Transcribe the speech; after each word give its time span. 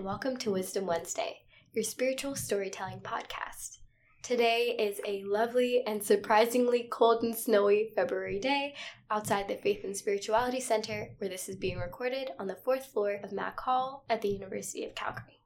And 0.00 0.06
welcome 0.06 0.38
to 0.38 0.52
Wisdom 0.52 0.86
Wednesday, 0.86 1.40
your 1.74 1.84
spiritual 1.84 2.34
storytelling 2.34 3.00
podcast. 3.00 3.80
Today 4.22 4.74
is 4.78 4.98
a 5.06 5.22
lovely 5.24 5.82
and 5.86 6.02
surprisingly 6.02 6.88
cold 6.90 7.22
and 7.22 7.36
snowy 7.36 7.92
February 7.94 8.38
day 8.38 8.74
outside 9.10 9.46
the 9.46 9.56
Faith 9.56 9.84
and 9.84 9.94
Spirituality 9.94 10.58
Center, 10.58 11.10
where 11.18 11.28
this 11.28 11.50
is 11.50 11.56
being 11.56 11.76
recorded 11.76 12.30
on 12.38 12.46
the 12.46 12.56
fourth 12.64 12.86
floor 12.86 13.20
of 13.22 13.30
Mac 13.30 13.60
Hall 13.60 14.06
at 14.08 14.22
the 14.22 14.30
University 14.30 14.86
of 14.86 14.94
Calgary. 14.94 15.42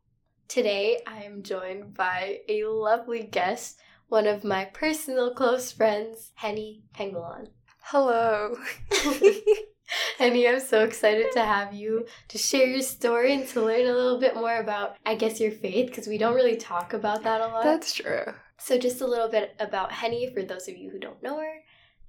Today, 0.46 1.00
I 1.04 1.24
am 1.24 1.42
joined 1.42 1.94
by 1.94 2.38
a 2.48 2.62
lovely 2.66 3.24
guest, 3.24 3.80
one 4.06 4.28
of 4.28 4.44
my 4.44 4.66
personal 4.66 5.34
close 5.34 5.72
friends, 5.72 6.30
Heny 6.40 6.82
Pengalon. 6.96 7.48
Hello. 7.80 8.54
Heny, 10.18 10.48
I'm 10.48 10.60
so 10.60 10.84
excited 10.84 11.26
to 11.32 11.44
have 11.44 11.74
you 11.74 12.06
to 12.28 12.38
share 12.38 12.66
your 12.66 12.82
story 12.82 13.34
and 13.34 13.46
to 13.48 13.62
learn 13.62 13.86
a 13.86 13.92
little 13.92 14.18
bit 14.18 14.34
more 14.34 14.58
about, 14.58 14.96
I 15.04 15.14
guess, 15.14 15.40
your 15.40 15.50
faith, 15.50 15.88
because 15.88 16.06
we 16.06 16.18
don't 16.18 16.34
really 16.34 16.56
talk 16.56 16.92
about 16.92 17.22
that 17.24 17.40
a 17.40 17.46
lot. 17.46 17.64
That's 17.64 17.94
true. 17.94 18.32
So, 18.58 18.78
just 18.78 19.00
a 19.00 19.06
little 19.06 19.28
bit 19.28 19.54
about 19.58 19.90
Heny 19.90 20.32
for 20.32 20.42
those 20.42 20.68
of 20.68 20.76
you 20.76 20.90
who 20.90 20.98
don't 20.98 21.22
know 21.22 21.38
her. 21.38 21.54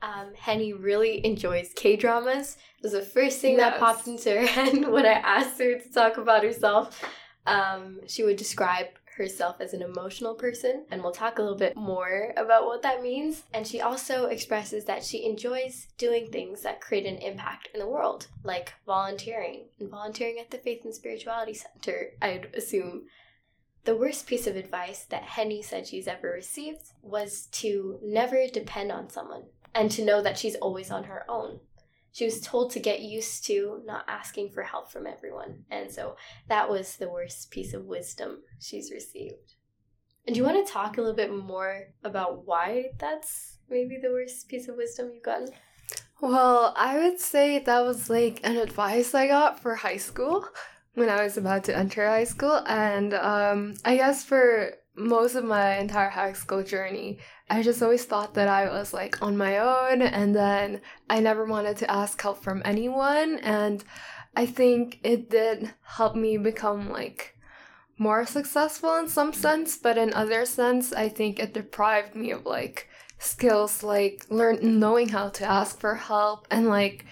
Um, 0.01 0.33
Heny 0.39 0.73
really 0.77 1.25
enjoys 1.25 1.71
K 1.75 1.95
dramas. 1.95 2.57
It 2.77 2.83
was 2.83 2.91
the 2.93 3.01
first 3.01 3.39
thing 3.39 3.57
that 3.57 3.79
popped 3.79 4.07
into 4.07 4.29
her 4.31 4.45
head 4.45 4.87
when 4.87 5.05
I 5.05 5.13
asked 5.13 5.59
her 5.59 5.79
to 5.79 5.91
talk 5.91 6.17
about 6.17 6.43
herself. 6.43 7.03
Um, 7.47 8.01
she 8.07 8.23
would 8.23 8.37
describe 8.37 8.87
herself 9.17 9.57
as 9.59 9.73
an 9.73 9.81
emotional 9.81 10.35
person, 10.35 10.85
and 10.91 11.01
we'll 11.01 11.11
talk 11.11 11.37
a 11.37 11.41
little 11.41 11.57
bit 11.57 11.75
more 11.75 12.33
about 12.37 12.65
what 12.65 12.81
that 12.81 13.01
means. 13.01 13.43
And 13.53 13.65
she 13.65 13.81
also 13.81 14.25
expresses 14.25 14.85
that 14.85 15.03
she 15.03 15.25
enjoys 15.25 15.87
doing 15.97 16.27
things 16.27 16.61
that 16.61 16.81
create 16.81 17.05
an 17.05 17.17
impact 17.17 17.69
in 17.73 17.79
the 17.79 17.87
world, 17.87 18.27
like 18.43 18.73
volunteering 18.85 19.65
and 19.79 19.89
volunteering 19.89 20.39
at 20.39 20.51
the 20.51 20.57
Faith 20.57 20.83
and 20.83 20.93
Spirituality 20.93 21.53
Center, 21.53 22.11
I'd 22.21 22.53
assume. 22.55 23.03
The 23.85 23.95
worst 23.95 24.25
piece 24.25 24.47
of 24.47 24.55
advice 24.55 25.05
that 25.05 25.23
Heny 25.23 25.63
said 25.63 25.85
she's 25.85 26.07
ever 26.07 26.31
received 26.31 26.91
was 27.03 27.47
to 27.51 27.99
never 28.03 28.47
depend 28.51 28.91
on 28.91 29.09
someone 29.09 29.43
and 29.75 29.91
to 29.91 30.03
know 30.03 30.21
that 30.23 30.39
she's 30.39 30.55
always 30.55 30.89
on 30.89 31.03
her 31.03 31.23
own. 31.29 31.59
She 32.15 32.23
was 32.23 32.39
told 32.39 32.71
to 32.71 32.79
get 32.79 33.01
used 33.01 33.45
to 33.47 33.81
not 33.83 34.05
asking 34.07 34.51
for 34.51 34.63
help 34.63 34.89
from 34.89 35.05
everyone. 35.05 35.65
And 35.69 35.91
so 35.91 36.15
that 36.47 36.69
was 36.69 36.95
the 36.95 37.09
worst 37.09 37.51
piece 37.51 37.73
of 37.73 37.83
wisdom 37.83 38.37
she's 38.57 38.89
received. 38.89 39.55
And 40.25 40.33
do 40.33 40.39
you 40.39 40.45
want 40.45 40.65
to 40.65 40.71
talk 40.71 40.97
a 40.97 41.01
little 41.01 41.13
bit 41.13 41.35
more 41.35 41.89
about 42.05 42.47
why 42.47 42.85
that's 42.99 43.57
maybe 43.69 43.99
the 44.01 44.11
worst 44.11 44.47
piece 44.47 44.69
of 44.69 44.77
wisdom 44.77 45.11
you've 45.13 45.23
gotten? 45.23 45.49
Well, 46.21 46.73
I 46.77 46.99
would 46.99 47.19
say 47.19 47.59
that 47.59 47.85
was 47.85 48.09
like 48.09 48.39
an 48.45 48.55
advice 48.55 49.13
I 49.13 49.27
got 49.27 49.59
for 49.59 49.75
high 49.75 49.97
school 49.97 50.47
when 50.93 51.09
I 51.09 51.21
was 51.21 51.35
about 51.35 51.65
to 51.65 51.75
enter 51.75 52.07
high 52.07 52.23
school. 52.23 52.63
And 52.65 53.13
um, 53.13 53.73
I 53.83 53.97
guess 53.97 54.23
for 54.23 54.71
most 54.95 55.35
of 55.35 55.43
my 55.43 55.79
entire 55.79 56.09
high 56.09 56.31
school 56.31 56.63
journey, 56.63 57.19
I 57.49 57.61
just 57.61 57.81
always 57.81 58.05
thought 58.05 58.33
that 58.33 58.47
I 58.47 58.69
was 58.69 58.93
like 58.93 59.21
on 59.21 59.37
my 59.37 59.59
own 59.59 60.01
and 60.01 60.35
then 60.35 60.81
I 61.09 61.19
never 61.19 61.45
wanted 61.45 61.77
to 61.77 61.91
ask 61.91 62.19
help 62.21 62.41
from 62.43 62.61
anyone. 62.65 63.37
And 63.39 63.83
I 64.35 64.45
think 64.45 64.99
it 65.03 65.29
did 65.29 65.73
help 65.83 66.15
me 66.15 66.37
become 66.37 66.89
like 66.89 67.37
more 67.97 68.25
successful 68.25 68.95
in 68.97 69.07
some 69.07 69.31
sense, 69.31 69.77
but 69.77 69.97
in 69.97 70.13
other 70.13 70.45
sense, 70.45 70.91
I 70.91 71.07
think 71.07 71.39
it 71.39 71.53
deprived 71.53 72.15
me 72.15 72.31
of 72.31 72.45
like 72.45 72.89
skills 73.19 73.81
like 73.83 74.25
learn 74.29 74.79
knowing 74.79 75.09
how 75.09 75.29
to 75.29 75.45
ask 75.45 75.79
for 75.79 75.95
help 75.95 76.47
and 76.51 76.67
like 76.67 77.05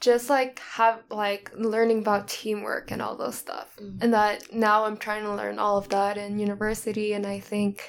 just 0.00 0.30
like 0.30 0.58
have 0.60 1.02
like 1.10 1.50
learning 1.54 1.98
about 1.98 2.26
teamwork 2.28 2.90
and 2.90 3.02
all 3.02 3.14
those 3.14 3.34
stuff 3.34 3.76
Mm. 3.78 3.98
and 4.02 4.14
that 4.14 4.54
now 4.54 4.86
i'm 4.86 4.96
trying 4.96 5.22
to 5.24 5.34
learn 5.34 5.58
all 5.58 5.76
of 5.76 5.90
that 5.90 6.16
in 6.16 6.38
university 6.38 7.12
and 7.12 7.26
i 7.26 7.38
think 7.38 7.82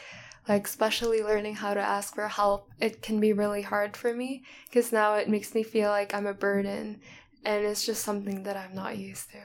like 0.48 0.66
especially 0.68 1.22
learning 1.24 1.56
how 1.56 1.74
to 1.74 1.80
ask 1.80 2.16
for 2.16 2.28
help 2.28 2.70
it 2.80 3.02
can 3.02 3.20
be 3.20 3.34
really 3.34 3.62
hard 3.62 3.96
for 3.96 4.14
me 4.14 4.44
because 4.66 4.92
now 4.92 5.16
it 5.16 5.30
makes 5.30 5.54
me 5.54 5.64
feel 5.64 5.90
like 5.90 6.14
i'm 6.14 6.26
a 6.28 6.34
burden 6.34 7.00
and 7.46 7.66
it's 7.66 7.86
just 7.86 8.04
something 8.04 8.44
that 8.44 8.58
i'm 8.58 8.74
not 8.76 8.98
used 8.98 9.30
to 9.32 9.38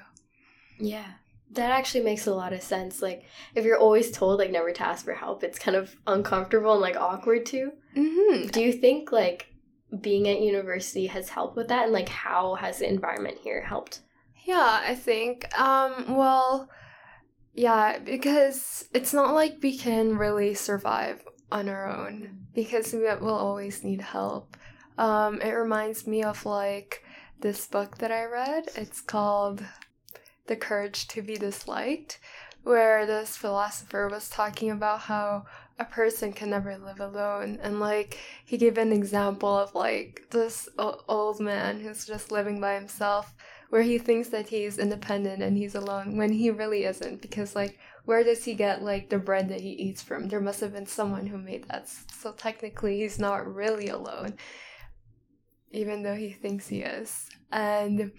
Yeah. 0.79 1.07
That 1.53 1.71
actually 1.71 2.03
makes 2.05 2.27
a 2.27 2.35
lot 2.35 2.53
of 2.53 2.61
sense. 2.61 3.01
Like, 3.01 3.25
if 3.55 3.65
you're 3.65 3.79
always 3.79 4.11
told, 4.11 4.41
like, 4.41 4.51
never 4.51 4.73
to 4.73 4.83
ask 4.83 5.05
for 5.05 5.15
help, 5.15 5.45
it's 5.45 5.61
kind 5.61 5.77
of 5.77 5.95
uncomfortable 6.07 6.73
and, 6.73 6.81
like, 6.81 6.97
awkward 6.97 7.47
too. 7.47 7.71
mm-hmm. 7.97 8.49
Do 8.49 8.61
you 8.61 8.73
think, 8.73 9.13
like, 9.13 9.55
being 10.01 10.27
at 10.29 10.41
university 10.41 11.07
has 11.07 11.29
helped 11.29 11.57
with 11.57 11.69
that? 11.69 11.85
And, 11.85 11.93
like, 11.93 12.09
how 12.09 12.57
has 12.57 12.81
the 12.81 12.89
environment 12.89 13.39
here 13.45 13.63
helped? 13.63 14.01
Yeah, 14.45 14.81
I 14.83 14.97
think. 14.97 15.47
Um, 15.59 16.17
well, 16.17 16.69
yeah, 17.57 17.99
because 17.99 18.87
it's 18.93 19.15
not 19.15 19.35
like 19.35 19.57
we 19.63 19.79
can 19.79 20.19
really 20.19 20.53
survive 20.55 21.25
on 21.51 21.69
our 21.71 21.89
own 21.89 22.47
because 22.55 22.93
we 22.93 23.01
will 23.01 23.35
always 23.35 23.83
need 23.83 24.03
help. 24.03 24.57
Um, 24.99 25.41
it 25.41 25.51
reminds 25.53 26.07
me 26.07 26.23
of 26.23 26.45
like 26.45 27.03
this 27.41 27.67
book 27.67 27.97
that 27.99 28.13
I 28.13 28.25
read. 28.25 28.69
It's 28.77 29.01
called 29.01 29.65
The 30.47 30.57
Courage 30.57 31.09
to 31.09 31.23
Be 31.23 31.37
Disliked, 31.37 32.19
where 32.63 33.07
this 33.07 33.39
philosopher 33.39 34.09
was 34.11 34.29
talking 34.29 34.71
about 34.71 35.01
how 35.01 35.47
a 35.79 35.85
person 35.85 36.33
can 36.33 36.51
never 36.51 36.77
live 36.79 37.01
alone 37.01 37.59
and 37.63 37.81
like 37.81 38.19
he 38.45 38.57
gave 38.57 38.79
an 38.79 38.93
example 38.93 39.55
of 39.59 39.75
like 39.75 40.23
this 40.31 40.69
old 40.79 41.39
man 41.39 41.81
who's 41.81 42.07
just 42.07 42.33
living 42.33 42.61
by 42.61 42.75
himself 42.75 43.35
where 43.71 43.83
he 43.83 43.99
thinks 43.99 44.29
that 44.29 44.49
he's 44.49 44.79
independent 44.79 45.43
and 45.43 45.57
he's 45.57 45.75
alone 45.75 46.17
when 46.17 46.33
he 46.33 46.51
really 46.51 46.85
isn't 46.85 47.21
because 47.21 47.55
like 47.55 47.79
where 48.05 48.23
does 48.23 48.45
he 48.45 48.55
get 48.55 48.83
like 48.83 49.09
the 49.09 49.19
bread 49.19 49.49
that 49.49 49.61
he 49.61 49.71
eats 49.71 50.03
from? 50.03 50.29
There 50.29 50.41
must 50.41 50.61
have 50.61 50.73
been 50.73 50.87
someone 50.87 51.27
who 51.27 51.39
made 51.39 51.65
that. 51.69 51.89
So 51.89 52.33
technically 52.33 52.99
he's 52.99 53.19
not 53.19 53.53
really 53.53 53.89
alone 53.89 54.35
even 55.73 56.03
though 56.03 56.15
he 56.15 56.31
thinks 56.31 56.69
he 56.69 56.81
is. 56.81 57.29
And 57.53 58.13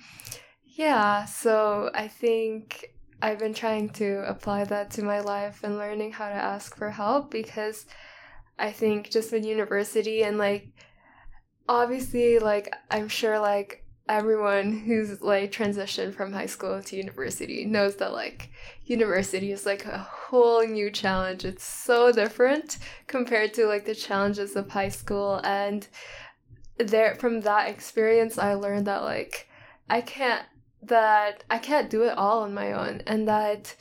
yeah 0.77 1.25
so 1.25 1.89
i 1.95 2.07
think 2.07 2.85
i've 3.21 3.39
been 3.39 3.53
trying 3.53 3.89
to 3.89 4.23
apply 4.29 4.63
that 4.63 4.91
to 4.91 5.01
my 5.01 5.19
life 5.19 5.63
and 5.63 5.77
learning 5.77 6.11
how 6.11 6.29
to 6.29 6.35
ask 6.35 6.75
for 6.75 6.91
help 6.91 7.31
because 7.31 7.87
i 8.59 8.71
think 8.71 9.09
just 9.09 9.33
in 9.33 9.43
university 9.43 10.23
and 10.23 10.37
like 10.37 10.67
obviously 11.67 12.37
like 12.37 12.71
i'm 12.91 13.09
sure 13.09 13.39
like 13.39 13.83
everyone 14.09 14.71
who's 14.79 15.21
like 15.21 15.51
transitioned 15.51 16.13
from 16.13 16.33
high 16.33 16.45
school 16.45 16.81
to 16.81 16.95
university 16.95 17.65
knows 17.65 17.95
that 17.97 18.13
like 18.13 18.49
university 18.85 19.51
is 19.51 19.65
like 19.65 19.85
a 19.85 19.97
whole 19.97 20.65
new 20.65 20.89
challenge. 20.89 21.45
It's 21.45 21.63
so 21.63 22.11
different 22.11 22.77
compared 23.07 23.53
to 23.55 23.65
like 23.65 23.85
the 23.85 23.95
challenges 23.95 24.55
of 24.55 24.69
high 24.69 24.89
school. 24.89 25.41
And 25.43 25.87
there 26.77 27.15
from 27.15 27.41
that 27.41 27.69
experience 27.69 28.37
i 28.37 28.53
learned 28.53 28.87
that 28.87 29.03
like 29.03 29.47
i 29.89 30.01
can't 30.01 30.45
that 30.83 31.43
i 31.49 31.57
can't 31.57 31.89
do 31.89 32.03
it 32.03 32.17
all 32.17 32.43
on 32.43 32.53
my 32.53 32.71
own 32.71 33.01
and 33.07 33.27
that 33.27 33.75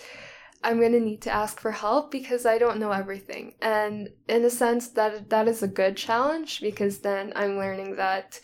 i'm 0.65 0.81
going 0.81 0.93
to 0.93 1.01
need 1.01 1.21
to 1.21 1.31
ask 1.31 1.61
for 1.61 1.71
help 1.71 2.11
because 2.11 2.47
i 2.47 2.59
don't 2.59 2.79
know 2.79 2.91
everything. 2.93 3.55
And 3.61 4.09
in 4.29 4.45
a 4.45 4.51
sense 4.51 4.89
that 4.89 5.29
that 5.31 5.47
is 5.47 5.63
a 5.63 5.69
good 5.69 5.97
challenge 5.97 6.61
because 6.61 6.99
then 6.99 7.33
i'm 7.37 7.59
learning 7.59 7.97
that 7.97 8.41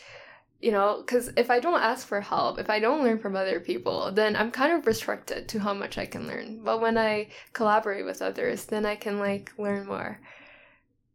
you 0.62 0.70
know 0.70 1.03
because 1.05 1.31
if 1.37 1.50
i 1.50 1.59
don't 1.61 1.82
ask 1.82 2.06
for 2.06 2.20
help 2.20 2.59
if 2.59 2.70
i 2.70 2.79
don't 2.79 3.03
learn 3.03 3.19
from 3.19 3.37
other 3.37 3.61
people 3.61 4.12
then 4.12 4.37
i'm 4.37 4.50
kind 4.50 4.73
of 4.73 4.87
restricted 4.87 5.49
to 5.49 5.59
how 5.59 5.75
much 5.75 5.99
i 5.99 6.06
can 6.06 6.26
learn 6.26 6.62
but 6.64 6.81
when 6.81 6.97
i 6.97 7.29
collaborate 7.53 8.05
with 8.05 8.23
others 8.23 8.64
then 8.67 8.87
i 8.87 8.94
can 8.97 9.19
like 9.19 9.53
learn 9.59 9.87
more 9.87 10.20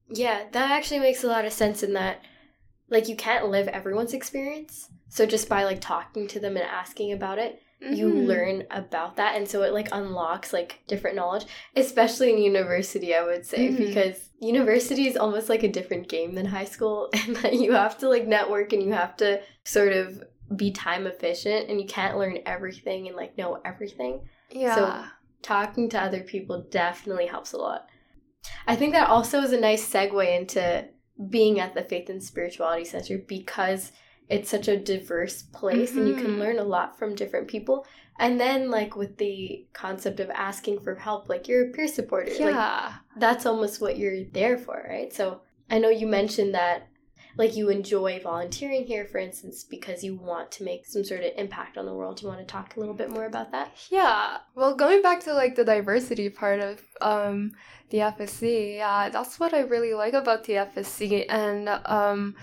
Yeah, 0.09 0.43
that 0.51 0.71
actually 0.71 0.99
makes 0.99 1.23
a 1.23 1.27
lot 1.27 1.45
of 1.45 1.51
sense 1.53 1.83
in 1.83 1.93
that, 1.93 2.21
like, 2.89 3.09
you 3.09 3.15
can't 3.15 3.49
live 3.49 3.67
everyone's 3.67 4.13
experience. 4.13 4.89
So 5.09 5.25
just 5.25 5.49
by, 5.49 5.63
like, 5.65 5.81
talking 5.81 6.27
to 6.29 6.39
them 6.39 6.55
and 6.55 6.65
asking 6.65 7.11
about 7.11 7.39
it, 7.39 7.61
you 7.79 8.09
Mhm. 8.09 8.25
learn 8.25 8.63
about 8.71 9.17
that 9.17 9.35
and 9.35 9.47
so 9.47 9.61
it 9.61 9.71
like 9.71 9.87
unlocks 9.91 10.51
like 10.51 10.79
different 10.87 11.15
knowledge 11.15 11.45
especially 11.75 12.31
in 12.33 12.39
university 12.39 13.13
i 13.13 13.21
would 13.23 13.45
say 13.45 13.69
Mhm. 13.69 13.77
because 13.77 14.29
university 14.39 15.07
is 15.07 15.15
almost 15.15 15.47
like 15.47 15.61
a 15.63 15.67
different 15.67 16.07
game 16.09 16.33
than 16.33 16.45
high 16.47 16.65
school 16.65 17.09
and 17.13 17.35
that 17.37 17.53
you 17.53 17.73
have 17.73 17.95
to 17.99 18.09
like 18.09 18.25
network 18.25 18.73
and 18.73 18.81
you 18.81 18.91
have 18.93 19.15
to 19.17 19.39
sort 19.63 19.93
of 19.93 20.23
be 20.55 20.71
time 20.71 21.05
efficient 21.05 21.69
and 21.69 21.79
you 21.79 21.85
can't 21.85 22.17
learn 22.17 22.39
everything 22.47 23.07
and 23.07 23.15
like 23.15 23.37
know 23.37 23.59
everything 23.63 24.21
yeah 24.49 24.73
so 24.75 25.05
talking 25.43 25.87
to 25.89 26.01
other 26.01 26.21
people 26.21 26.65
definitely 26.71 27.27
helps 27.27 27.53
a 27.53 27.57
lot 27.57 27.87
i 28.65 28.75
think 28.75 28.93
that 28.93 29.07
also 29.09 29.39
is 29.41 29.51
a 29.53 29.59
nice 29.59 29.87
segue 29.87 30.35
into 30.39 30.87
being 31.29 31.59
at 31.59 31.73
the 31.75 31.83
faith 31.83 32.09
and 32.09 32.23
spirituality 32.23 32.85
center 32.85 33.17
because 33.19 33.91
it's 34.29 34.49
such 34.49 34.67
a 34.67 34.77
diverse 34.77 35.41
place 35.41 35.95
and 35.95 36.07
you 36.07 36.15
can 36.15 36.31
Mhm. 36.35 36.39
learn 36.39 36.59
a 36.59 36.63
lot 36.63 36.97
from 36.99 37.15
different 37.15 37.47
people 37.47 37.85
and 38.19 38.39
then 38.39 38.69
like 38.69 38.95
with 38.95 39.17
the 39.17 39.65
concept 39.73 40.19
of 40.19 40.29
asking 40.31 40.79
for 40.81 40.95
help 40.95 41.29
like 41.29 41.47
you're 41.47 41.69
a 41.69 41.71
peer 41.71 41.87
supporter 41.87 42.31
like 42.31 42.55
yeah 42.55 42.93
that's 43.17 43.45
almost 43.45 43.79
what 43.81 43.97
you're 43.97 44.23
there 44.33 44.57
for 44.57 44.85
right 44.89 45.13
so 45.13 45.41
i 45.69 45.77
know 45.79 45.89
you 45.89 46.07
mentioned 46.07 46.53
that 46.53 46.87
like 47.37 47.55
you 47.55 47.69
enjoy 47.69 48.19
volunteering 48.19 48.87
here, 48.87 49.05
for 49.05 49.19
instance, 49.19 49.63
because 49.63 50.03
you 50.03 50.15
want 50.15 50.51
to 50.53 50.63
make 50.63 50.87
some 50.87 51.03
sort 51.03 51.19
of 51.23 51.31
impact 51.37 51.77
on 51.77 51.85
the 51.85 51.93
world. 51.93 52.17
Do 52.17 52.23
you 52.23 52.29
want 52.29 52.39
to 52.41 52.51
talk 52.51 52.75
a 52.75 52.79
little 52.79 52.95
bit 52.95 53.11
more 53.11 53.25
about 53.27 53.51
that? 53.51 53.73
Yeah. 53.91 54.37
Well, 54.55 54.73
going 54.73 55.03
back 55.03 55.19
to 55.25 55.35
like 55.35 55.53
the 55.53 55.63
diversity 55.63 56.31
part 56.31 56.61
of 56.61 56.81
um, 56.99 57.51
the 57.91 57.99
FSC, 57.99 58.77
yeah, 58.77 59.09
that's 59.09 59.39
what 59.39 59.53
I 59.53 59.59
really 59.59 59.93
like 59.93 60.15
about 60.15 60.45
the 60.45 60.53
FSC, 60.53 61.27
and 61.29 61.69
um, 61.85 62.33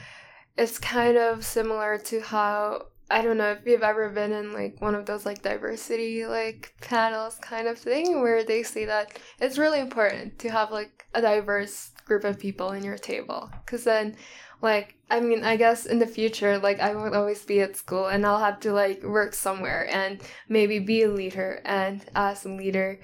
it's 0.56 0.78
kind 0.78 1.16
of 1.16 1.44
similar 1.44 1.98
to 1.98 2.20
how 2.20 2.86
I 3.10 3.22
don't 3.22 3.36
know 3.36 3.52
if 3.52 3.66
you've 3.66 3.82
ever 3.82 4.08
been 4.08 4.32
in 4.32 4.52
like 4.52 4.80
one 4.80 4.94
of 4.94 5.06
those 5.06 5.26
like 5.26 5.42
diversity 5.42 6.26
like 6.26 6.74
panels 6.80 7.36
kind 7.40 7.68
of 7.68 7.78
thing 7.78 8.22
where 8.22 8.44
they 8.44 8.62
say 8.62 8.86
that 8.86 9.18
it's 9.40 9.58
really 9.58 9.80
important 9.80 10.38
to 10.40 10.50
have 10.50 10.70
like 10.70 11.06
a 11.14 11.20
diverse 11.20 11.90
group 12.06 12.24
of 12.24 12.38
people 12.38 12.72
in 12.72 12.82
your 12.82 12.98
table. 12.98 13.50
Because 13.64 13.84
then 13.84 14.16
like 14.62 14.96
I 15.10 15.20
mean 15.20 15.44
I 15.44 15.56
guess 15.56 15.86
in 15.86 15.98
the 15.98 16.06
future 16.06 16.58
like 16.58 16.80
I 16.80 16.94
won't 16.94 17.14
always 17.14 17.44
be 17.44 17.60
at 17.60 17.76
school 17.76 18.06
and 18.06 18.24
I'll 18.24 18.38
have 18.38 18.60
to 18.60 18.72
like 18.72 19.02
work 19.02 19.34
somewhere 19.34 19.86
and 19.92 20.22
maybe 20.48 20.78
be 20.78 21.02
a 21.02 21.10
leader 21.10 21.60
and 21.64 22.04
as 22.14 22.44
a 22.44 22.48
leader 22.48 23.00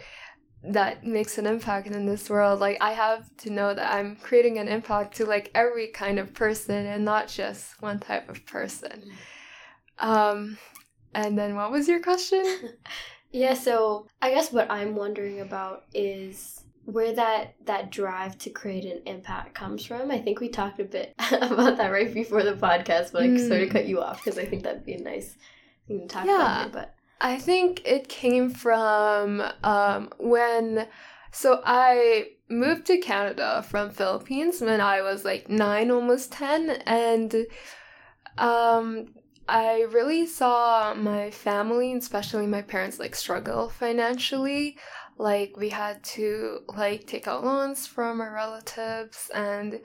that 0.62 1.04
makes 1.04 1.38
an 1.38 1.46
impact 1.46 1.86
in 1.86 2.04
this 2.04 2.28
world 2.28 2.60
like 2.60 2.76
i 2.80 2.92
have 2.92 3.34
to 3.36 3.50
know 3.50 3.72
that 3.72 3.92
i'm 3.94 4.14
creating 4.16 4.58
an 4.58 4.68
impact 4.68 5.16
to 5.16 5.24
like 5.24 5.50
every 5.54 5.86
kind 5.88 6.18
of 6.18 6.34
person 6.34 6.86
and 6.86 7.04
not 7.04 7.28
just 7.28 7.80
one 7.80 7.98
type 7.98 8.28
of 8.28 8.44
person 8.44 9.02
um, 10.00 10.58
and 11.14 11.38
then 11.38 11.54
what 11.54 11.70
was 11.70 11.88
your 11.88 12.00
question? 12.00 12.70
yeah, 13.32 13.54
so 13.54 14.06
I 14.20 14.30
guess 14.30 14.52
what 14.52 14.70
I'm 14.70 14.96
wondering 14.96 15.40
about 15.40 15.84
is 15.94 16.64
where 16.86 17.12
that 17.12 17.54
that 17.66 17.90
drive 17.90 18.36
to 18.38 18.50
create 18.50 18.84
an 18.84 19.02
impact 19.06 19.54
comes 19.54 19.84
from. 19.84 20.10
I 20.10 20.18
think 20.18 20.40
we 20.40 20.48
talked 20.48 20.80
a 20.80 20.84
bit 20.84 21.14
about 21.32 21.76
that 21.76 21.92
right 21.92 22.12
before 22.12 22.42
the 22.42 22.54
podcast, 22.54 23.12
but 23.12 23.22
I 23.22 23.28
mm. 23.28 23.48
sort 23.48 23.62
of 23.62 23.70
cut 23.70 23.86
you 23.86 24.00
off 24.00 24.24
because 24.24 24.38
I 24.38 24.46
think 24.46 24.64
that'd 24.64 24.84
be 24.84 24.94
a 24.94 25.02
nice 25.02 25.36
thing 25.86 26.00
to 26.00 26.06
talk 26.06 26.26
yeah, 26.26 26.40
about. 26.40 26.60
Here, 26.62 26.70
but 26.72 26.94
I 27.20 27.38
think 27.38 27.82
it 27.84 28.08
came 28.08 28.50
from 28.50 29.42
um, 29.62 30.10
when 30.18 30.88
so 31.32 31.62
I 31.64 32.30
moved 32.48 32.86
to 32.86 32.98
Canada 32.98 33.64
from 33.68 33.90
Philippines 33.90 34.60
when 34.60 34.80
I 34.80 35.02
was 35.02 35.24
like 35.24 35.48
nine, 35.48 35.90
almost 35.90 36.32
ten, 36.32 36.70
and 36.86 37.46
um, 38.38 39.14
I 39.48 39.82
really 39.90 40.26
saw 40.26 40.94
my 40.94 41.30
family, 41.30 41.92
especially 41.92 42.46
my 42.46 42.62
parents, 42.62 42.98
like 42.98 43.14
struggle 43.14 43.68
financially. 43.68 44.78
Like 45.18 45.56
we 45.56 45.68
had 45.68 46.02
to 46.04 46.60
like 46.74 47.06
take 47.06 47.28
out 47.28 47.44
loans 47.44 47.86
from 47.86 48.20
our 48.20 48.32
relatives 48.32 49.30
and 49.34 49.80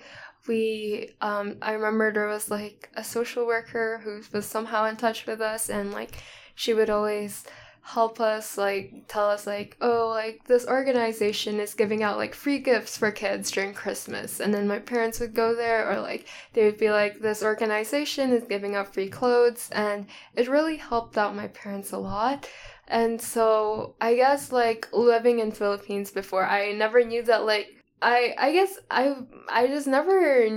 we 0.47 1.09
um 1.19 1.57
I 1.61 1.73
remember 1.73 2.13
there 2.13 2.27
was 2.27 2.49
like 2.49 2.89
a 2.93 3.03
social 3.03 3.45
worker 3.45 3.99
who 4.03 4.21
was 4.31 4.45
somehow 4.45 4.85
in 4.85 4.95
touch 4.95 5.25
with 5.25 5.41
us 5.41 5.69
and 5.69 5.91
like 5.91 6.17
she 6.55 6.73
would 6.73 6.89
always 6.89 7.43
help 7.85 8.19
us 8.19 8.57
like 8.57 8.91
tell 9.07 9.29
us 9.29 9.45
like 9.45 9.77
oh 9.79 10.09
like 10.09 10.43
this 10.45 10.65
organization 10.65 11.59
is 11.59 11.75
giving 11.75 12.01
out 12.01 12.17
like 12.17 12.33
free 12.33 12.57
gifts 12.57 12.97
for 12.97 13.11
kids 13.11 13.51
during 13.51 13.75
christmas. 13.75 14.39
And 14.39 14.51
then 14.51 14.67
my 14.67 14.79
parents 14.79 15.19
would 15.19 15.35
go 15.35 15.53
there 15.53 15.87
or 15.91 15.99
like 15.99 16.27
they 16.53 16.65
would 16.65 16.79
be 16.79 16.89
like 16.89 17.19
this 17.19 17.43
organization 17.43 18.31
is 18.31 18.43
giving 18.45 18.73
out 18.73 18.91
free 18.91 19.07
clothes 19.07 19.69
and 19.71 20.07
it 20.33 20.47
really 20.47 20.77
helped 20.77 21.15
out 21.15 21.35
my 21.35 21.47
parents 21.49 21.91
a 21.91 21.99
lot. 21.99 22.49
And 22.87 23.21
so 23.21 23.95
i 24.01 24.15
guess 24.15 24.51
like 24.51 24.87
living 24.91 25.39
in 25.39 25.51
philippines 25.51 26.11
before 26.11 26.45
i 26.45 26.71
never 26.71 27.03
knew 27.03 27.23
that 27.23 27.45
like 27.45 27.67
I 28.01 28.35
I 28.37 28.51
guess 28.51 28.77
I 28.91 29.15
I 29.49 29.67
just 29.67 29.87
never 29.87 30.47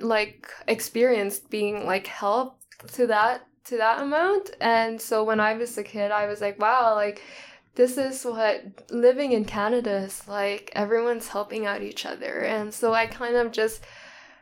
like 0.00 0.48
experienced 0.66 1.48
being 1.48 1.86
like 1.86 2.06
helped 2.06 2.92
to 2.94 3.06
that 3.06 3.46
to 3.70 3.76
that 3.78 4.02
amount. 4.02 4.50
And 4.60 5.00
so 5.00 5.24
when 5.24 5.40
I 5.40 5.54
was 5.54 5.78
a 5.78 5.82
kid, 5.82 6.10
I 6.10 6.26
was 6.26 6.40
like, 6.40 6.60
wow, 6.60 6.94
like 6.94 7.22
this 7.76 7.96
is 7.96 8.24
what 8.24 8.90
living 8.90 9.32
in 9.32 9.44
Canada 9.44 9.96
is 9.98 10.26
like. 10.28 10.70
Everyone's 10.74 11.28
helping 11.28 11.66
out 11.66 11.82
each 11.82 12.04
other. 12.04 12.40
And 12.40 12.74
so 12.74 12.92
I 12.92 13.06
kind 13.06 13.36
of 13.36 13.52
just 13.52 13.82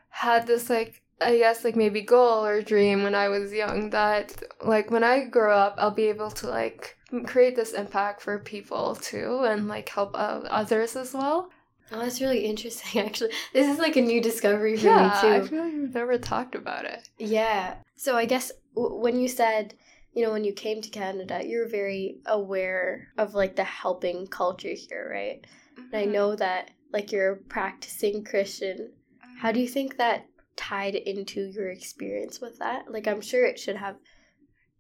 had 0.09 0.47
this 0.47 0.69
like 0.69 1.03
I 1.21 1.37
guess 1.37 1.65
like 1.65 1.77
maybe 1.77 2.01
goal 2.01 2.45
or 2.45 2.63
dream 2.63 3.03
when 3.03 3.15
I 3.15 3.29
was 3.29 3.53
young 3.53 3.91
that 3.91 4.43
like 4.63 4.91
when 4.91 5.05
I 5.05 5.25
grow 5.25 5.57
up 5.57 5.75
I'll 5.79 5.91
be 5.91 6.05
able 6.05 6.31
to 6.31 6.49
like 6.49 6.97
create 7.27 7.57
this 7.57 7.73
impact 7.73 8.23
for 8.23 8.39
people 8.39 8.95
too 8.95 9.45
and 9.45 9.69
like 9.69 9.89
help 9.89 10.13
others 10.15 10.97
as 10.97 11.13
well. 11.15 11.51
Oh, 11.91 12.01
that's 12.01 12.21
really 12.21 12.45
interesting 12.45 13.01
actually. 13.07 13.33
This 13.53 13.69
is 13.69 13.79
like 13.79 13.97
a 13.97 14.01
new 14.01 14.21
discovery 14.21 14.77
for 14.77 14.87
yeah, 14.87 15.05
me 15.05 15.21
too. 15.21 15.45
I 15.45 15.47
feel 15.49 15.65
like 15.65 15.75
we've 15.75 15.95
never 15.95 16.19
talked 16.19 16.55
about 16.55 16.85
it. 16.85 17.09
Yeah. 17.19 17.75
So 17.97 18.17
I 18.17 18.27
guess 18.27 18.53
when 18.79 19.19
you 19.19 19.29
said 19.29 19.75
you 20.15 20.23
know 20.25 20.33
when 20.33 20.45
you 20.45 20.53
came 20.53 20.81
to 20.81 20.91
canada 20.91 21.41
you're 21.45 21.69
very 21.69 22.19
aware 22.27 23.09
of 23.19 23.35
like 23.35 23.57
the 23.57 23.65
helping 23.65 24.27
culture 24.27 24.75
here 24.75 25.09
right 25.11 25.47
mm-hmm. 25.79 25.83
and 25.93 25.95
i 25.95 26.03
mm-hmm. 26.03 26.13
know 26.13 26.37
that 26.37 26.71
like 26.93 27.13
you're 27.13 27.33
a 27.33 27.37
practicing 27.37 28.25
christian 28.25 28.93
how 29.39 29.53
do 29.53 29.61
you 29.61 29.67
mm-hmm. 29.67 29.75
think 29.75 29.97
that 29.97 30.27
tied 30.57 30.95
into 30.95 31.51
your 31.51 31.71
experience 31.71 32.41
with 32.41 32.59
that 32.59 32.91
like 32.91 33.07
i'm 33.07 33.21
sure 33.21 33.45
it 33.45 33.59
should 33.59 33.77
have 33.77 33.97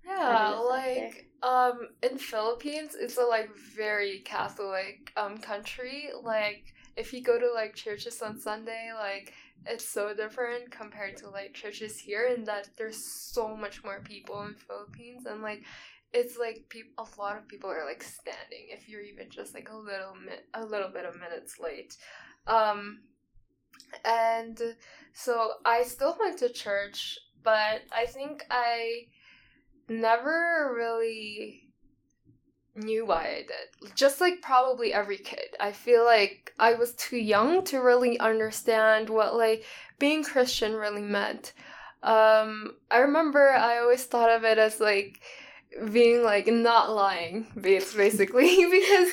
yeah 0.04 0.48
like 0.48 1.28
um 1.42 1.88
in 2.02 2.18
philippines 2.18 2.96
it's 2.98 3.16
a 3.16 3.22
like 3.22 3.48
very 3.76 4.20
catholic 4.20 5.12
um 5.16 5.38
country 5.38 6.08
like 6.24 6.64
if 6.96 7.12
you 7.12 7.22
go 7.22 7.38
to 7.38 7.52
like 7.54 7.76
churches 7.76 8.20
on 8.22 8.40
sunday 8.40 8.90
like 8.98 9.32
it's 9.66 9.88
so 9.88 10.14
different 10.14 10.70
compared 10.70 11.16
to 11.18 11.30
like 11.30 11.54
churches 11.54 11.98
here 11.98 12.26
in 12.34 12.44
that 12.44 12.68
there's 12.76 13.04
so 13.04 13.56
much 13.56 13.84
more 13.84 14.00
people 14.00 14.42
in 14.42 14.54
Philippines 14.54 15.26
and 15.26 15.42
like 15.42 15.64
it's 16.12 16.38
like 16.38 16.64
people 16.68 16.92
a 16.98 17.20
lot 17.20 17.36
of 17.36 17.48
people 17.48 17.70
are 17.70 17.84
like 17.84 18.02
standing 18.02 18.68
if 18.70 18.88
you're 18.88 19.02
even 19.02 19.28
just 19.30 19.54
like 19.54 19.68
a 19.70 19.76
little 19.76 20.14
bit 20.24 20.46
a 20.54 20.64
little 20.64 20.88
bit 20.88 21.04
of 21.04 21.14
minutes 21.18 21.58
late. 21.60 21.96
Um 22.46 23.00
and 24.04 24.60
so 25.12 25.52
I 25.64 25.82
still 25.82 26.16
went 26.18 26.38
to 26.38 26.48
church 26.48 27.18
but 27.42 27.82
I 27.92 28.06
think 28.06 28.44
I 28.50 29.06
never 29.88 30.74
really 30.76 31.67
knew 32.78 33.06
why 33.06 33.24
I 33.24 33.46
did. 33.46 33.94
Just 33.94 34.20
like 34.20 34.42
probably 34.42 34.92
every 34.92 35.18
kid. 35.18 35.56
I 35.60 35.72
feel 35.72 36.04
like 36.04 36.52
I 36.58 36.74
was 36.74 36.92
too 36.94 37.16
young 37.16 37.64
to 37.64 37.78
really 37.78 38.18
understand 38.18 39.10
what 39.10 39.34
like 39.34 39.64
being 39.98 40.24
Christian 40.24 40.74
really 40.74 41.02
meant. 41.02 41.52
Um 42.02 42.76
I 42.90 42.98
remember 42.98 43.50
I 43.50 43.78
always 43.78 44.04
thought 44.04 44.30
of 44.30 44.44
it 44.44 44.58
as 44.58 44.80
like 44.80 45.20
being 45.92 46.22
like 46.22 46.46
not 46.46 46.90
lying 46.90 47.46
basically 47.60 48.56
because 48.70 49.08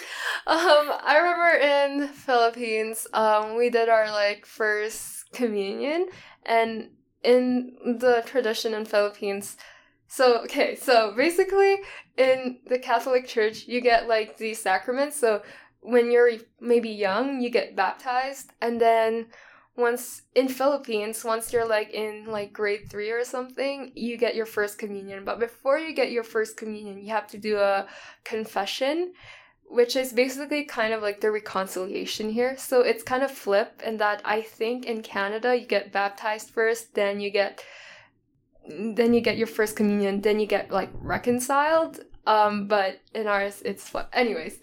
um 0.48 0.92
I 1.04 1.18
remember 1.18 1.58
in 1.58 2.08
Philippines 2.10 3.08
um 3.14 3.58
we 3.58 3.70
did 3.70 3.90
our 3.90 4.10
like 4.12 4.46
first 4.46 5.32
communion 5.34 6.08
and 6.46 6.90
in 7.24 7.76
the 7.84 8.24
tradition 8.26 8.74
in 8.74 8.86
Philippines 8.86 9.58
so, 10.08 10.42
okay, 10.44 10.76
so 10.76 11.14
basically 11.16 11.78
in 12.18 12.60
the 12.68 12.80
Catholic 12.80 13.28
Church, 13.28 13.68
you 13.68 13.82
get 13.82 14.08
like 14.08 14.38
these 14.38 14.62
sacraments. 14.62 15.20
So, 15.20 15.42
when 15.82 16.12
you're 16.12 16.32
maybe 16.60 16.90
young, 16.90 17.42
you 17.42 17.50
get 17.52 17.76
baptized, 17.76 18.52
and 18.60 18.82
then 18.82 19.28
once 19.78 20.24
in 20.34 20.48
Philippines, 20.48 21.24
once 21.24 21.52
you're 21.52 21.68
like 21.68 21.92
in 21.92 22.26
like 22.26 22.54
grade 22.54 22.90
3 22.90 23.12
or 23.12 23.24
something, 23.24 23.92
you 23.94 24.18
get 24.18 24.36
your 24.36 24.46
first 24.46 24.80
communion. 24.80 25.26
But 25.26 25.40
before 25.40 25.78
you 25.78 25.94
get 25.94 26.12
your 26.12 26.24
first 26.24 26.58
communion, 26.58 26.98
you 26.98 27.10
have 27.10 27.28
to 27.28 27.38
do 27.38 27.58
a 27.58 27.88
confession, 28.24 29.14
which 29.66 29.96
is 29.96 30.14
basically 30.14 30.64
kind 30.64 30.94
of 30.94 31.02
like 31.02 31.22
the 31.22 31.32
reconciliation 31.32 32.30
here. 32.30 32.58
So, 32.58 32.82
it's 32.82 33.04
kind 33.04 33.24
of 33.24 33.32
flip 33.32 33.82
in 33.86 33.98
that 33.98 34.22
I 34.24 34.42
think 34.42 34.86
in 34.86 35.02
Canada, 35.02 35.56
you 35.56 35.66
get 35.68 35.92
baptized 35.92 36.50
first, 36.52 36.96
then 36.96 37.20
you 37.20 37.30
get 37.30 37.64
then 38.68 39.14
you 39.14 39.22
get 39.22 39.38
your 39.38 39.48
first 39.48 39.76
communion, 39.76 40.22
then 40.22 40.40
you 40.40 40.46
get 40.46 40.72
like 40.72 40.90
reconciled. 41.02 42.00
Um, 42.28 42.68
but 42.68 43.02
in 43.14 43.28
ours, 43.28 43.62
it's 43.64 43.94
what. 43.94 44.10
Anyways, 44.12 44.60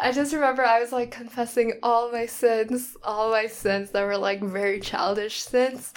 I 0.00 0.12
just 0.12 0.32
remember 0.32 0.64
I 0.64 0.80
was 0.80 0.92
like 0.92 1.10
confessing 1.10 1.80
all 1.82 2.12
my 2.12 2.26
sins, 2.26 2.96
all 3.02 3.30
my 3.30 3.46
sins 3.46 3.90
that 3.90 4.04
were 4.04 4.18
like 4.18 4.40
very 4.40 4.80
childish 4.80 5.42
sins. 5.42 5.92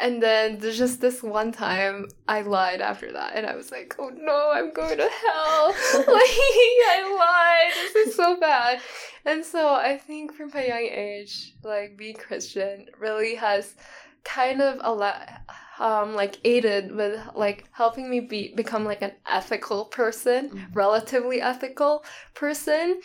And 0.00 0.22
then 0.22 0.58
there's 0.58 0.78
just 0.78 1.00
this 1.00 1.24
one 1.24 1.50
time 1.50 2.06
I 2.28 2.42
lied 2.42 2.80
after 2.80 3.12
that, 3.12 3.32
and 3.34 3.44
I 3.44 3.56
was 3.56 3.72
like, 3.72 3.96
oh 3.98 4.10
no, 4.14 4.52
I'm 4.54 4.72
going 4.72 4.96
to 4.96 5.08
hell. 5.08 5.66
like, 5.94 6.06
I 6.08 7.16
lied. 7.18 7.92
This 7.92 8.08
is 8.08 8.14
so 8.14 8.38
bad. 8.38 8.80
And 9.24 9.44
so 9.44 9.74
I 9.74 9.98
think 9.98 10.32
from 10.34 10.52
my 10.54 10.66
young 10.66 10.88
age, 10.90 11.52
like 11.64 11.96
being 11.96 12.14
Christian 12.14 12.86
really 12.98 13.34
has 13.34 13.74
kind 14.22 14.62
of 14.62 14.78
a 14.82 14.92
lot 14.92 15.28
um, 15.78 16.14
like 16.14 16.38
aided 16.44 16.94
with 16.94 17.20
like 17.34 17.64
helping 17.72 18.10
me 18.10 18.20
be 18.20 18.54
become 18.54 18.84
like 18.84 19.02
an 19.02 19.12
ethical 19.26 19.84
person, 19.86 20.50
mm-hmm. 20.50 20.72
relatively 20.72 21.40
ethical 21.40 22.04
person. 22.34 23.00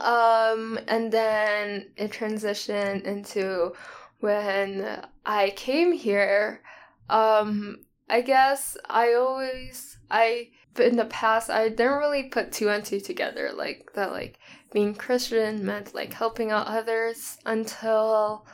Um, 0.00 0.78
and 0.86 1.12
then 1.12 1.90
it 1.96 2.12
transitioned 2.12 3.02
into 3.02 3.72
when 4.20 5.02
I 5.26 5.50
came 5.50 5.92
here. 5.92 6.62
um 7.10 7.78
I 8.08 8.20
guess 8.20 8.76
I 8.88 9.14
always 9.14 9.96
I 10.10 10.50
in 10.78 10.96
the 10.96 11.06
past 11.06 11.50
I 11.50 11.70
didn't 11.70 11.98
really 11.98 12.24
put 12.24 12.52
two 12.52 12.68
and 12.68 12.84
two 12.84 13.00
together 13.00 13.52
like 13.54 13.90
that 13.94 14.12
like 14.12 14.38
being 14.72 14.94
Christian 14.94 15.64
meant 15.64 15.94
like 15.94 16.12
helping 16.12 16.50
out 16.50 16.66
others 16.66 17.38
until 17.46 18.46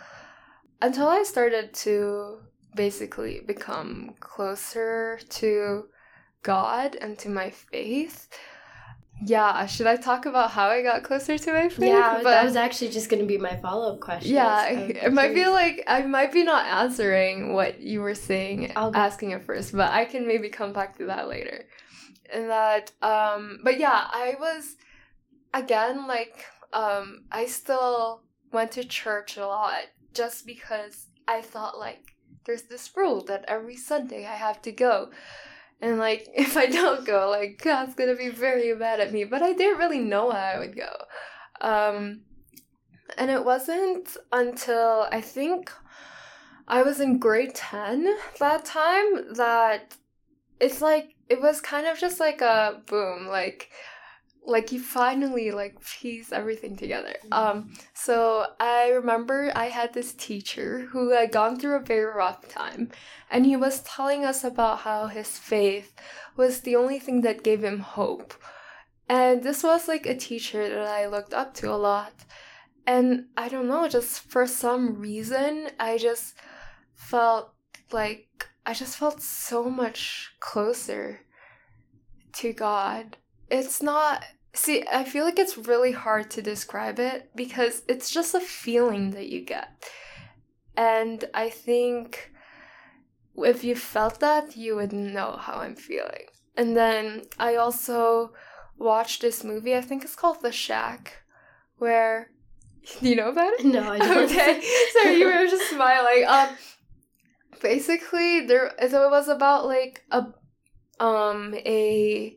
until 0.81 1.09
I 1.09 1.25
started 1.25 1.75
to 1.75 2.39
basically 2.75 3.41
become 3.41 4.15
closer 4.21 5.21
to 5.29 5.89
God 6.43 6.97
and 6.97 7.19
to 7.19 7.29
my 7.29 7.51
faith. 7.51 8.29
Yeah, 9.25 9.67
should 9.67 9.89
I 9.89 9.97
talk 9.97 10.27
about 10.27 10.53
how 10.53 10.69
I 10.69 10.83
got 10.83 11.03
closer 11.03 11.37
to 11.37 11.53
my 11.53 11.69
faith? 11.69 11.89
Yeah, 11.89 12.21
but, 12.23 12.31
that 12.31 12.45
was 12.45 12.55
actually 12.55 12.91
just 12.91 13.11
going 13.11 13.21
to 13.21 13.27
be 13.27 13.37
my 13.37 13.57
follow 13.57 13.95
up 13.95 14.01
question. 14.01 14.33
Yeah, 14.33 14.67
it 14.69 15.13
might 15.13 15.35
be 15.35 15.47
like 15.47 15.83
I 15.89 16.03
might 16.03 16.33
be 16.33 16.45
not 16.45 16.67
answering 16.67 17.53
what 17.53 17.81
you 17.81 18.01
were 18.01 18.15
saying, 18.15 18.73
asking 18.77 19.33
at 19.33 19.45
first, 19.45 19.73
but 19.73 19.91
I 19.91 20.05
can 20.05 20.27
maybe 20.27 20.49
come 20.49 20.73
back 20.73 20.97
to 20.99 21.07
that 21.07 21.29
later. 21.29 21.65
And 22.33 22.49
that, 22.51 22.93
um, 23.03 23.61
but 23.65 23.81
yeah, 23.81 24.07
I 24.07 24.37
was 24.39 24.77
again 25.53 26.07
like 26.07 26.45
um, 26.73 27.25
I 27.33 27.47
still 27.47 28.23
went 28.53 28.73
to 28.73 28.85
church 28.85 29.37
a 29.37 29.47
lot 29.47 29.83
just 30.15 30.47
because 30.47 31.07
I 31.27 31.43
thought 31.43 31.79
like 31.79 32.15
there's 32.49 32.63
this 32.63 32.91
rule 32.97 33.23
that 33.25 33.45
every 33.47 33.77
Sunday 33.77 34.27
I 34.27 34.35
have 34.35 34.61
to 34.63 34.73
go. 34.73 35.11
And 35.81 35.99
like 35.99 36.27
if 36.35 36.57
I 36.57 36.67
don't 36.67 37.07
go, 37.07 37.29
like 37.31 37.61
God's 37.63 37.95
gonna 37.95 38.17
be 38.17 38.31
very 38.31 38.75
mad 38.75 38.99
at 38.99 39.13
me. 39.13 39.23
But 39.23 39.43
I 39.43 39.53
didn't 39.53 39.79
really 39.79 40.01
know 40.01 40.31
how 40.31 40.39
I 40.39 40.59
would 40.59 40.75
go. 40.75 40.93
Um 41.61 42.23
and 43.17 43.31
it 43.31 43.45
wasn't 43.45 44.17
until 44.33 45.07
I 45.13 45.21
think 45.21 45.71
I 46.67 46.83
was 46.83 47.01
in 47.01 47.19
grade 47.19 47.55
10 47.55 48.17
that 48.41 48.65
time 48.65 49.35
that 49.35 49.95
it's 50.61 50.83
like 50.83 51.15
it 51.29 51.41
was 51.41 51.61
kind 51.61 51.87
of 51.87 51.99
just 51.99 52.19
like 52.19 52.41
a 52.41 52.83
boom, 52.87 53.27
like 53.29 53.71
like 54.49 54.71
he 54.71 54.79
finally 54.79 55.51
like 55.51 55.77
piece 55.85 56.33
everything 56.33 56.75
together. 56.75 57.15
Mm-hmm. 57.27 57.33
Um, 57.33 57.73
so 57.95 58.47
I 58.59 58.89
remember 58.89 59.53
I 59.55 59.67
had 59.67 59.93
this 59.93 60.15
teacher 60.15 60.89
who 60.91 61.11
had 61.11 61.33
gone 61.33 61.59
through 61.59 61.77
a 61.77 61.81
very 61.85 62.07
rough 62.07 62.49
time, 62.49 62.91
and 63.31 63.45
he 63.45 63.57
was 63.57 63.83
telling 63.83 64.25
us 64.25 64.43
about 64.45 64.81
how 64.81 65.07
his 65.07 65.39
faith 65.39 65.95
was 66.37 66.61
the 66.61 66.77
only 66.77 66.99
thing 66.99 67.21
that 67.21 67.45
gave 67.45 67.63
him 67.63 67.81
hope. 67.81 68.35
And 69.09 69.43
this 69.43 69.63
was 69.63 69.87
like 69.87 70.07
a 70.07 70.17
teacher 70.17 70.69
that 70.69 70.89
I 70.89 71.07
looked 71.07 71.35
up 71.35 71.55
to 71.55 71.71
a 71.71 71.77
lot. 71.77 72.13
And 72.87 73.27
I 73.37 73.49
don't 73.49 73.69
know, 73.69 73.87
just 73.87 74.21
for 74.21 74.47
some 74.47 74.99
reason, 74.99 75.69
I 75.79 75.99
just 75.99 76.35
felt 76.95 77.53
like 77.93 78.49
I 78.65 78.73
just 78.73 78.97
felt 78.97 79.21
so 79.21 79.69
much 79.69 80.33
closer 80.41 81.21
to 82.35 82.53
God. 82.53 83.19
It's 83.51 83.83
not 83.83 84.25
See, 84.59 84.85
I 84.93 85.05
feel 85.05 85.25
like 85.25 85.39
it's 85.39 85.57
really 85.57 85.93
hard 85.93 86.33
to 86.33 86.43
describe 86.43 86.99
it 86.99 87.31
because 87.37 87.83
it's 87.87 88.11
just 88.11 88.35
a 88.35 88.41
feeling 88.41 89.13
that 89.13 89.29
you 89.29 89.41
get. 89.41 89.89
And 90.77 91.25
I 91.33 91.49
think 91.49 92.33
if 93.37 93.63
you 93.63 93.77
felt 93.77 94.19
that, 94.19 94.57
you 94.57 94.75
would 94.75 94.93
know 94.93 95.37
how 95.39 95.59
I'm 95.61 95.77
feeling. 95.77 96.25
And 96.57 96.77
then 96.77 97.23
I 97.39 97.55
also 97.55 98.33
watched 98.77 99.23
this 99.23 99.45
movie, 99.45 99.77
I 99.77 99.81
think 99.81 100.03
it's 100.03 100.17
called 100.17 100.43
The 100.43 100.51
Shack, 100.51 101.23
where 101.77 102.33
do 103.01 103.09
you 103.09 103.15
know 103.15 103.29
about 103.29 103.53
it? 103.53 103.65
No, 103.65 103.93
I 103.93 103.99
don't. 103.99 104.25
okay, 104.31 104.61
so 104.93 105.09
you 105.09 105.27
were 105.27 105.47
just 105.47 105.71
smiling. 105.71 106.25
Um, 106.27 106.49
basically, 107.63 108.41
there 108.47 108.73
so 108.89 109.07
it 109.07 109.11
was 109.11 109.29
about 109.29 109.67
like 109.67 110.03
a 110.11 110.27
um 110.99 111.55
a 111.55 112.37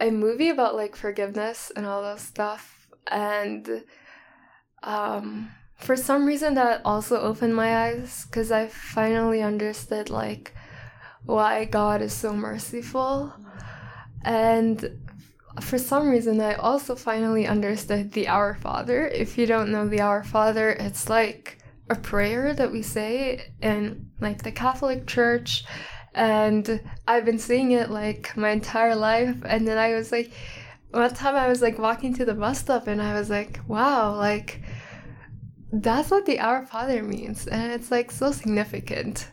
a 0.00 0.10
movie 0.10 0.48
about 0.48 0.74
like 0.74 0.96
forgiveness 0.96 1.72
and 1.74 1.86
all 1.86 2.02
those 2.02 2.20
stuff 2.20 2.88
and 3.10 3.84
um 4.82 5.50
for 5.76 5.96
some 5.96 6.26
reason 6.26 6.54
that 6.54 6.82
also 6.84 7.20
opened 7.20 7.54
my 7.54 7.86
eyes 7.86 8.26
because 8.26 8.50
i 8.50 8.66
finally 8.66 9.42
understood 9.42 10.10
like 10.10 10.54
why 11.24 11.64
god 11.64 12.00
is 12.00 12.12
so 12.12 12.32
merciful. 12.32 13.32
And 14.24 14.98
for 15.60 15.78
some 15.78 16.08
reason 16.08 16.40
i 16.40 16.54
also 16.54 16.94
finally 16.94 17.46
understood 17.46 18.12
the 18.12 18.28
our 18.28 18.54
father. 18.54 19.06
If 19.08 19.36
you 19.36 19.46
don't 19.46 19.70
know 19.70 19.88
the 19.88 20.00
our 20.00 20.24
father 20.24 20.70
it's 20.70 21.08
like 21.08 21.58
a 21.90 21.94
prayer 21.94 22.54
that 22.54 22.72
we 22.72 22.82
say 22.82 23.52
in 23.62 24.10
like 24.20 24.42
the 24.42 24.52
catholic 24.52 25.06
church 25.06 25.64
and 26.18 26.80
I've 27.06 27.24
been 27.24 27.38
seeing 27.38 27.70
it 27.70 27.90
like 27.90 28.36
my 28.36 28.50
entire 28.50 28.96
life. 28.96 29.36
And 29.44 29.66
then 29.66 29.78
I 29.78 29.94
was 29.94 30.10
like, 30.10 30.32
one 30.90 31.14
time 31.14 31.36
I 31.36 31.46
was 31.46 31.62
like 31.62 31.78
walking 31.78 32.12
to 32.14 32.24
the 32.24 32.34
bus 32.34 32.58
stop 32.58 32.88
and 32.88 33.00
I 33.00 33.14
was 33.14 33.30
like, 33.30 33.60
wow, 33.68 34.16
like 34.16 34.60
that's 35.72 36.10
what 36.10 36.26
the 36.26 36.40
Our 36.40 36.66
Father 36.66 37.04
means. 37.04 37.46
And 37.46 37.72
it's 37.72 37.92
like 37.92 38.10
so 38.10 38.32
significant. 38.32 39.28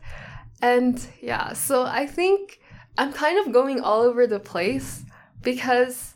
And 0.62 1.04
yeah, 1.22 1.54
so 1.54 1.86
I 1.86 2.06
think 2.06 2.60
I'm 3.00 3.12
kind 3.12 3.40
of 3.40 3.52
going 3.52 3.82
all 3.82 4.02
over 4.02 4.28
the 4.28 4.40
place 4.40 5.04
because 5.42 6.14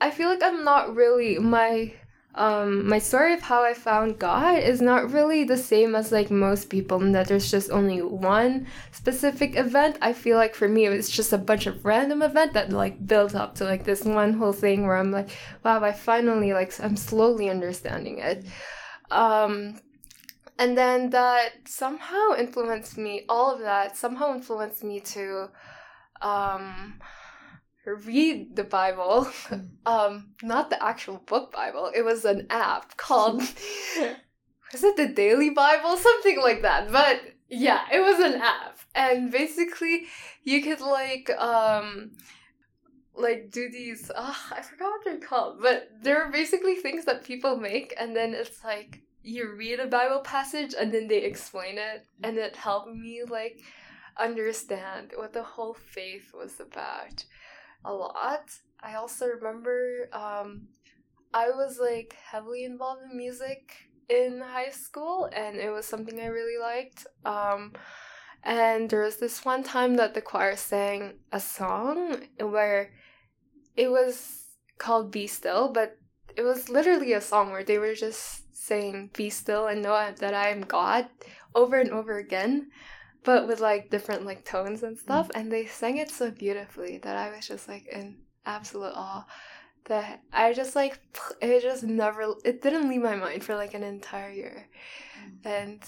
I 0.00 0.10
feel 0.10 0.30
like 0.30 0.42
I'm 0.42 0.64
not 0.64 0.96
really 0.96 1.38
my 1.38 1.92
um, 2.34 2.88
my 2.88 2.98
story 2.98 3.32
of 3.32 3.40
how 3.40 3.64
I 3.64 3.74
found 3.74 4.18
God 4.18 4.58
is 4.62 4.80
not 4.80 5.10
really 5.12 5.44
the 5.44 5.56
same 5.56 5.94
as 5.94 6.12
like 6.12 6.30
most 6.30 6.70
people, 6.70 7.00
in 7.02 7.12
that 7.12 7.28
there's 7.28 7.50
just 7.50 7.70
only 7.70 8.00
one 8.00 8.66
specific 8.92 9.56
event. 9.56 9.96
I 10.00 10.12
feel 10.12 10.36
like 10.36 10.54
for 10.54 10.68
me, 10.68 10.84
it 10.84 10.90
was 10.90 11.08
just 11.08 11.32
a 11.32 11.38
bunch 11.38 11.66
of 11.66 11.84
random 11.84 12.22
event 12.22 12.52
that 12.52 12.70
like 12.70 13.06
built 13.06 13.34
up 13.34 13.54
to 13.56 13.64
like 13.64 13.84
this 13.84 14.04
one 14.04 14.34
whole 14.34 14.52
thing 14.52 14.86
where 14.86 14.96
I'm 14.96 15.10
like, 15.10 15.30
wow, 15.64 15.82
I 15.82 15.92
finally 15.92 16.52
like 16.52 16.78
I'm 16.80 16.96
slowly 16.96 17.48
understanding 17.48 18.18
it. 18.18 18.44
Um, 19.10 19.80
and 20.58 20.76
then 20.76 21.10
that 21.10 21.66
somehow 21.66 22.34
influenced 22.38 22.98
me. 22.98 23.24
All 23.28 23.54
of 23.54 23.60
that 23.60 23.96
somehow 23.96 24.34
influenced 24.34 24.84
me 24.84 25.00
to 25.00 25.48
um 26.20 27.00
read 27.96 28.56
the 28.56 28.64
Bible. 28.64 29.24
Hmm. 29.24 29.60
um, 29.86 30.30
not 30.42 30.70
the 30.70 30.82
actual 30.82 31.18
book 31.26 31.52
Bible. 31.52 31.90
It 31.94 32.02
was 32.02 32.24
an 32.24 32.46
app 32.50 32.96
called 32.96 33.40
was 34.72 34.84
it 34.84 34.96
the 34.96 35.08
Daily 35.08 35.50
Bible? 35.50 35.96
Something 35.96 36.40
like 36.40 36.62
that. 36.62 36.90
But 36.92 37.20
yeah, 37.48 37.82
it 37.92 38.00
was 38.00 38.18
an 38.20 38.40
app. 38.40 38.78
And 38.94 39.30
basically 39.30 40.06
you 40.44 40.62
could 40.62 40.80
like 40.80 41.30
um 41.38 42.12
like 43.14 43.50
do 43.50 43.68
these 43.70 44.10
uh, 44.14 44.34
I 44.52 44.62
forgot 44.62 44.90
what 44.90 45.04
they're 45.04 45.18
called, 45.18 45.60
but 45.60 45.88
they're 46.02 46.30
basically 46.30 46.76
things 46.76 47.04
that 47.06 47.24
people 47.24 47.56
make 47.56 47.94
and 47.98 48.14
then 48.14 48.34
it's 48.34 48.62
like 48.64 49.02
you 49.22 49.52
read 49.52 49.80
a 49.80 49.86
Bible 49.86 50.20
passage 50.20 50.74
and 50.78 50.92
then 50.92 51.08
they 51.08 51.18
explain 51.18 51.76
it 51.78 52.06
and 52.22 52.38
it 52.38 52.56
helped 52.56 52.94
me 52.94 53.22
like 53.28 53.60
understand 54.18 55.12
what 55.14 55.32
the 55.32 55.42
whole 55.42 55.74
faith 55.74 56.32
was 56.34 56.60
about 56.60 57.24
a 57.84 57.92
lot. 57.92 58.50
I 58.80 58.94
also 58.94 59.26
remember 59.26 60.08
um, 60.12 60.68
I 61.32 61.48
was 61.50 61.78
like 61.80 62.14
heavily 62.30 62.64
involved 62.64 63.02
in 63.10 63.16
music 63.16 63.74
in 64.08 64.40
high 64.40 64.70
school, 64.70 65.28
and 65.34 65.56
it 65.56 65.70
was 65.70 65.86
something 65.86 66.20
I 66.20 66.26
really 66.26 66.60
liked. 66.60 67.06
Um, 67.24 67.72
and 68.42 68.88
there 68.88 69.02
was 69.02 69.16
this 69.16 69.44
one 69.44 69.62
time 69.62 69.96
that 69.96 70.14
the 70.14 70.20
choir 70.20 70.56
sang 70.56 71.14
a 71.32 71.40
song 71.40 72.22
where 72.38 72.92
it 73.76 73.90
was 73.90 74.44
called 74.78 75.10
Be 75.10 75.26
Still, 75.26 75.72
but 75.72 75.98
it 76.36 76.42
was 76.42 76.68
literally 76.68 77.12
a 77.12 77.20
song 77.20 77.50
where 77.50 77.64
they 77.64 77.78
were 77.78 77.94
just 77.94 78.56
saying 78.56 79.10
Be 79.12 79.28
Still 79.28 79.66
and 79.66 79.82
know 79.82 80.12
that 80.18 80.34
I 80.34 80.48
am 80.48 80.62
God 80.62 81.08
over 81.54 81.76
and 81.76 81.90
over 81.90 82.18
again 82.18 82.70
but 83.24 83.46
with 83.46 83.60
like 83.60 83.90
different 83.90 84.24
like 84.24 84.44
tones 84.44 84.82
and 84.82 84.98
stuff. 84.98 85.30
And 85.34 85.50
they 85.50 85.66
sang 85.66 85.98
it 85.98 86.10
so 86.10 86.30
beautifully 86.30 86.98
that 86.98 87.16
I 87.16 87.34
was 87.34 87.46
just 87.46 87.68
like 87.68 87.86
in 87.86 88.18
absolute 88.46 88.92
awe. 88.94 89.26
That 89.86 90.22
I 90.32 90.52
just 90.52 90.76
like 90.76 90.98
it 91.42 91.62
just 91.62 91.82
never 91.82 92.34
it 92.44 92.62
didn't 92.62 92.88
leave 92.88 93.02
my 93.02 93.16
mind 93.16 93.44
for 93.44 93.54
like 93.54 93.74
an 93.74 93.82
entire 93.82 94.30
year, 94.30 94.68
mm. 95.22 95.46
and 95.46 95.82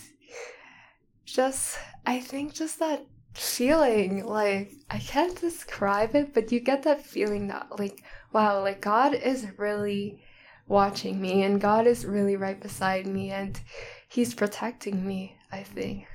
just 1.25 1.79
I 2.07 2.21
think 2.21 2.55
just 2.55 2.79
that 2.79 3.05
feeling 3.35 4.25
like 4.27 4.73
I 4.89 4.99
can't 4.99 5.39
describe 5.41 6.15
it, 6.15 6.35
but 6.35 6.51
you 6.51 6.61
get 6.61 6.83
that 6.85 7.05
feeling 7.05 7.49
that 7.49 7.79
like 7.79 8.03
wow, 8.33 8.63
like 8.63 8.81
God 8.81 9.15
is 9.15 9.47
really 9.59 10.23
watching 10.67 11.21
me 11.21 11.43
and 11.43 11.61
God 11.61 11.87
is 11.87 12.07
really 12.07 12.37
right 12.37 12.61
beside 12.61 13.07
me 13.07 13.31
and 13.31 13.61
He's 14.09 14.35
protecting 14.35 15.07
me. 15.07 15.37
I 15.53 15.63
think. 15.63 16.07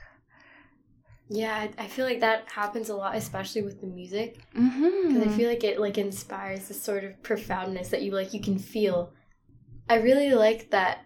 Yeah, 1.28 1.68
I 1.78 1.88
feel 1.88 2.06
like 2.06 2.20
that 2.20 2.48
happens 2.52 2.90
a 2.90 2.96
lot, 2.96 3.16
especially 3.16 3.64
with 3.64 3.82
the 3.82 3.88
music, 3.88 4.38
because 4.54 4.72
mm-hmm. 4.72 5.30
I 5.30 5.36
feel 5.36 5.50
like 5.50 5.64
it 5.64 5.80
like 5.80 5.98
inspires 5.98 6.68
this 6.68 6.82
sort 6.82 7.04
of 7.04 7.22
profoundness 7.24 7.90
that 7.90 8.04
you 8.04 8.12
like 8.12 8.34
you 8.34 8.42
can 8.42 8.60
feel. 8.60 9.12
I 9.90 9.96
really 9.96 10.32
like 10.36 10.70
that 10.72 11.00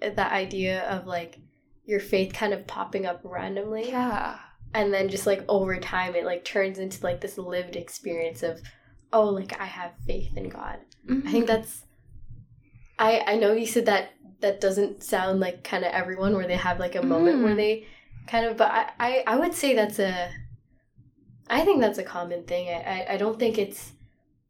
that 0.00 0.32
idea 0.32 0.82
of 0.88 1.06
like 1.06 1.38
your 1.84 2.00
faith 2.00 2.32
kind 2.32 2.52
of 2.52 2.66
popping 2.66 3.06
up 3.06 3.20
randomly. 3.22 3.88
Yeah. 3.90 4.38
and 4.74 4.92
then 4.94 5.08
just 5.08 5.26
like 5.26 5.44
over 5.48 5.76
time 5.78 6.14
it 6.14 6.24
like 6.24 6.44
turns 6.44 6.78
into 6.78 7.02
like 7.02 7.20
this 7.20 7.36
lived 7.38 7.74
experience 7.76 8.42
of 8.44 8.60
oh 9.12 9.24
like 9.24 9.60
i 9.60 9.64
have 9.64 9.90
faith 10.06 10.36
in 10.36 10.48
god 10.48 10.78
Mm-hmm. 11.08 11.26
i 11.26 11.30
think 11.32 11.46
that's 11.48 11.82
i 12.98 13.20
i 13.26 13.36
know 13.36 13.52
you 13.52 13.66
said 13.66 13.86
that 13.86 14.10
that 14.40 14.60
doesn't 14.60 15.02
sound 15.02 15.40
like 15.40 15.64
kind 15.64 15.84
of 15.84 15.92
everyone 15.92 16.34
where 16.34 16.46
they 16.46 16.56
have 16.56 16.78
like 16.78 16.94
a 16.94 17.02
moment 17.02 17.42
where 17.42 17.54
Mhm. 17.54 17.56
they 17.56 17.86
kind 18.30 18.46
of 18.46 18.56
but 18.56 18.70
I, 18.70 18.90
I 18.98 19.24
i 19.26 19.36
would 19.36 19.54
say 19.54 19.74
that's 19.74 19.98
a 19.98 20.30
i 21.48 21.64
think 21.64 21.80
that's 21.80 21.98
a 21.98 22.02
common 22.02 22.44
thing. 22.44 22.68
I 22.68 22.80
i, 22.82 23.14
I 23.14 23.16
don't 23.16 23.38
think 23.38 23.58
it's 23.58 23.92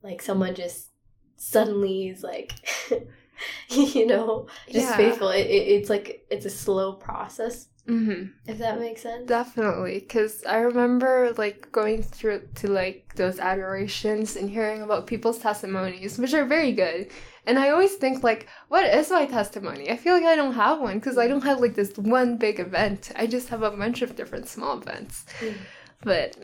like 0.02 0.22
someone 0.22 0.54
just 0.54 0.90
suddenly 1.36 2.08
is 2.08 2.22
like 2.22 2.52
you 3.70 4.06
know 4.06 4.46
just 4.70 4.88
Yeah. 4.88 4.96
faithful. 4.96 5.30
It, 5.30 5.46
it, 5.46 5.68
it's 5.76 5.90
like 5.90 6.26
it's 6.30 6.46
a 6.46 6.50
slow 6.50 6.92
process 6.94 7.68
hmm 7.86 8.24
if 8.46 8.58
that 8.58 8.78
makes 8.78 9.02
sense 9.02 9.26
Definitely, 9.28 10.00
because 10.00 10.44
I 10.44 10.56
remember 10.58 11.32
like 11.36 11.70
going 11.72 12.02
through 12.02 12.48
to 12.56 12.68
like 12.68 13.14
those 13.14 13.38
adorations 13.38 14.36
and 14.36 14.50
hearing 14.50 14.82
about 14.82 15.06
people's 15.06 15.38
testimonies, 15.38 16.18
which 16.18 16.34
are 16.34 16.44
very 16.44 16.72
good. 16.72 17.08
And 17.46 17.58
I 17.58 17.70
always 17.70 17.94
think 17.94 18.22
like, 18.24 18.48
what 18.68 18.84
is 18.86 19.10
my 19.10 19.26
testimony? 19.26 19.90
I 19.90 19.96
feel 19.96 20.14
like 20.14 20.24
I 20.24 20.36
don't 20.36 20.54
have 20.54 20.80
one 20.80 20.98
because 20.98 21.16
I 21.18 21.28
don't 21.28 21.44
have 21.44 21.60
like 21.60 21.74
this 21.74 21.96
one 21.96 22.38
big 22.38 22.58
event. 22.60 23.12
I 23.16 23.26
just 23.26 23.48
have 23.50 23.62
a 23.62 23.70
bunch 23.70 24.02
of 24.02 24.16
different 24.16 24.48
small 24.48 24.78
events. 24.78 25.26
Mm. 25.40 25.54
But 26.02 26.36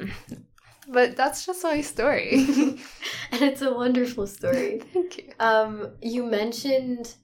but 0.89 1.17
that's 1.17 1.45
just 1.45 1.65
my 1.65 1.81
story. 1.81 2.35
and 3.33 3.43
it's 3.43 3.63
a 3.63 3.73
wonderful 3.73 4.27
story 4.27 4.81
Thank 4.93 5.19
you. 5.19 5.33
um 5.41 5.91
you 6.03 6.25
mentioned 6.25 7.15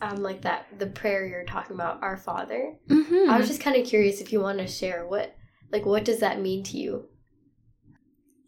um 0.00 0.22
like 0.22 0.42
that 0.42 0.66
the 0.78 0.86
prayer 0.86 1.26
you're 1.26 1.44
talking 1.44 1.74
about 1.74 2.02
our 2.02 2.16
father 2.16 2.74
Mm-hmm. 2.88 3.30
i 3.30 3.38
was 3.38 3.48
just 3.48 3.60
kind 3.60 3.76
of 3.76 3.86
curious 3.86 4.20
if 4.20 4.32
you 4.32 4.40
want 4.40 4.58
to 4.58 4.66
share 4.66 5.06
what 5.06 5.36
like 5.72 5.86
what 5.86 6.04
does 6.04 6.20
that 6.20 6.40
mean 6.40 6.62
to 6.64 6.76
you 6.78 7.08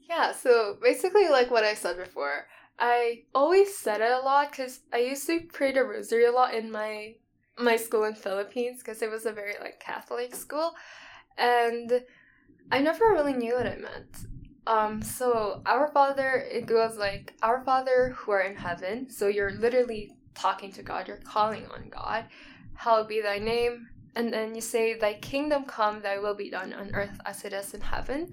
Yeah, 0.09 0.33
so 0.33 0.79
basically, 0.81 1.29
like 1.29 1.51
what 1.51 1.65
I 1.65 1.75
said 1.75 1.97
before, 1.97 2.47
I 2.79 3.25
always 3.35 3.77
said 3.77 4.01
it 4.01 4.11
a 4.13 4.21
lot 4.21 4.51
because 4.51 4.81
I 4.93 4.99
used 4.99 5.27
to 5.27 5.41
pray 5.53 5.73
the 5.73 5.85
rosary 5.85 6.25
a 6.27 6.33
lot 6.33 6.55
in 6.55 6.71
my 6.71 7.15
my 7.59 7.77
school 7.77 8.05
in 8.05 8.15
Philippines 8.15 8.79
because 8.81 9.01
it 9.03 9.11
was 9.11 9.25
a 9.27 9.33
very 9.33 9.55
like 9.61 9.81
Catholic 9.81 10.35
school, 10.35 10.75
and 11.39 12.05
I 12.73 12.81
never 12.83 13.07
really 13.07 13.35
knew 13.35 13.55
what 13.57 13.67
it 13.67 13.81
meant. 13.83 14.17
Um, 14.67 15.03
so 15.03 15.63
our 15.67 15.89
Father, 15.93 16.37
it 16.51 16.67
goes 16.67 16.99
like 16.99 17.35
Our 17.43 17.65
Father 17.65 18.15
who 18.17 18.33
are 18.33 18.43
in 18.43 18.57
heaven. 18.57 19.11
So 19.11 19.29
you're 19.29 19.53
literally 19.53 20.16
talking 20.37 20.73
to 20.73 20.83
God. 20.83 21.09
You're 21.09 21.17
calling 21.19 21.67
on 21.67 21.89
God. 21.89 22.25
Hallowed 22.75 23.09
be 23.09 23.21
Thy 23.21 23.39
name, 23.39 23.89
and 24.15 24.33
then 24.33 24.55
you 24.55 24.61
say, 24.61 24.95
Thy 24.95 25.15
kingdom 25.15 25.65
come, 25.65 26.01
Thy 26.01 26.19
will 26.19 26.35
be 26.35 26.51
done 26.51 26.73
on 26.73 26.95
earth 26.95 27.19
as 27.25 27.45
it 27.45 27.53
is 27.53 27.75
in 27.75 27.81
heaven. 27.81 28.33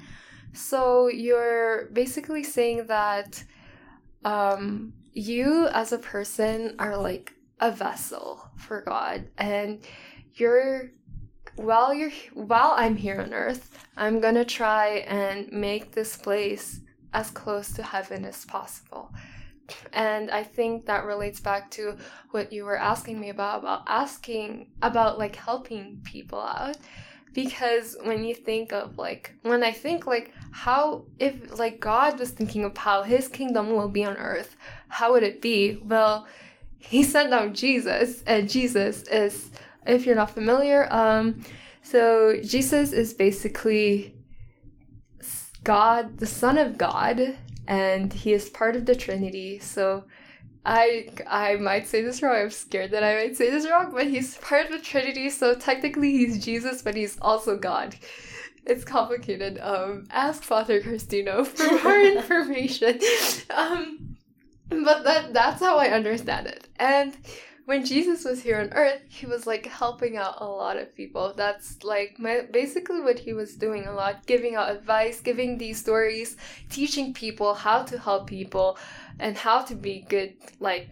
So 0.53 1.07
you're 1.07 1.89
basically 1.93 2.43
saying 2.43 2.87
that 2.87 3.43
um, 4.23 4.93
you 5.13 5.67
as 5.67 5.91
a 5.91 5.97
person 5.97 6.75
are 6.79 6.97
like 6.97 7.33
a 7.59 7.71
vessel 7.71 8.49
for 8.57 8.81
God, 8.81 9.27
and 9.37 9.79
you're 10.35 10.91
while 11.55 11.93
you're 11.93 12.11
while 12.33 12.73
I'm 12.75 12.95
here 12.95 13.21
on 13.21 13.33
earth, 13.33 13.69
I'm 13.97 14.19
gonna 14.19 14.45
try 14.45 15.05
and 15.07 15.51
make 15.51 15.91
this 15.91 16.17
place 16.17 16.81
as 17.13 17.29
close 17.29 17.71
to 17.73 17.83
heaven 17.83 18.25
as 18.25 18.45
possible. 18.45 19.13
And 19.91 20.31
I 20.31 20.43
think 20.43 20.85
that 20.85 21.05
relates 21.05 21.39
back 21.39 21.71
to 21.71 21.97
what 22.31 22.51
you 22.51 22.65
were 22.65 22.77
asking 22.77 23.19
me 23.19 23.29
about 23.29 23.59
about 23.59 23.83
asking 23.87 24.71
about 24.81 25.17
like 25.17 25.35
helping 25.35 26.01
people 26.03 26.39
out. 26.39 26.77
Because 27.33 27.97
when 28.03 28.23
you 28.23 28.35
think 28.35 28.71
of 28.71 28.99
like 28.99 29.33
when 29.41 29.63
i 29.63 29.71
think 29.71 30.05
like 30.05 30.31
how 30.51 31.05
if 31.17 31.57
like 31.57 31.79
god 31.79 32.19
was 32.19 32.29
thinking 32.29 32.63
of 32.63 32.77
how 32.77 33.01
his 33.01 33.27
kingdom 33.27 33.71
will 33.71 33.89
be 33.89 34.05
on 34.05 34.15
earth 34.17 34.55
how 34.87 35.13
would 35.13 35.23
it 35.23 35.41
be? 35.41 35.81
Well 35.83 36.27
he 36.77 37.01
sent 37.01 37.31
down 37.31 37.53
jesus 37.53 38.23
and 38.27 38.49
jesus 38.49 39.03
is 39.03 39.49
if 39.87 40.05
you're 40.05 40.15
not 40.15 40.29
familiar 40.29 40.87
um 40.91 41.41
so 41.81 42.39
jesus 42.43 42.91
is 42.91 43.13
basically 43.13 44.13
god 45.63 46.17
the 46.17 46.25
son 46.25 46.57
of 46.57 46.77
god 46.77 47.37
and 47.67 48.13
he 48.13 48.33
is 48.33 48.49
part 48.49 48.75
of 48.75 48.85
the 48.85 48.95
trinity 48.95 49.59
so 49.59 50.03
I 50.65 51.09
I 51.27 51.55
might 51.55 51.87
say 51.87 52.01
this 52.01 52.21
wrong. 52.21 52.35
I'm 52.35 52.49
scared 52.49 52.91
that 52.91 53.03
I 53.03 53.15
might 53.15 53.35
say 53.35 53.49
this 53.49 53.69
wrong, 53.69 53.91
but 53.91 54.07
he's 54.07 54.37
part 54.37 54.67
of 54.67 54.71
the 54.71 54.79
Trinity, 54.79 55.29
so 55.29 55.55
technically 55.55 56.11
he's 56.11 56.43
Jesus, 56.43 56.81
but 56.81 56.95
he's 56.95 57.17
also 57.21 57.57
God. 57.57 57.95
It's 58.65 58.85
complicated. 58.85 59.59
Um, 59.61 60.07
ask 60.09 60.41
Father 60.41 60.81
Cristino 60.81 61.45
for 61.47 61.83
more 61.83 62.01
information. 62.01 62.99
Um, 63.49 64.15
but 64.69 65.03
that 65.03 65.33
that's 65.33 65.59
how 65.59 65.77
I 65.77 65.89
understand 65.89 66.47
it. 66.47 66.67
And 66.77 67.17
when 67.65 67.85
Jesus 67.85 68.25
was 68.25 68.41
here 68.41 68.59
on 68.59 68.73
earth, 68.73 69.01
he 69.07 69.25
was 69.25 69.47
like 69.47 69.65
helping 69.65 70.17
out 70.17 70.41
a 70.41 70.45
lot 70.45 70.77
of 70.77 70.95
people. 70.95 71.33
That's 71.35 71.83
like 71.83 72.19
my 72.19 72.41
basically 72.51 73.01
what 73.01 73.19
he 73.19 73.33
was 73.33 73.55
doing 73.55 73.85
a 73.85 73.93
lot, 73.93 74.25
giving 74.25 74.55
out 74.55 74.71
advice, 74.71 75.21
giving 75.21 75.57
these 75.57 75.79
stories, 75.79 76.35
teaching 76.69 77.13
people 77.13 77.53
how 77.53 77.83
to 77.83 77.97
help 77.97 78.27
people 78.27 78.77
and 79.19 79.37
how 79.37 79.61
to 79.61 79.75
be 79.75 80.05
good 80.09 80.33
like 80.59 80.89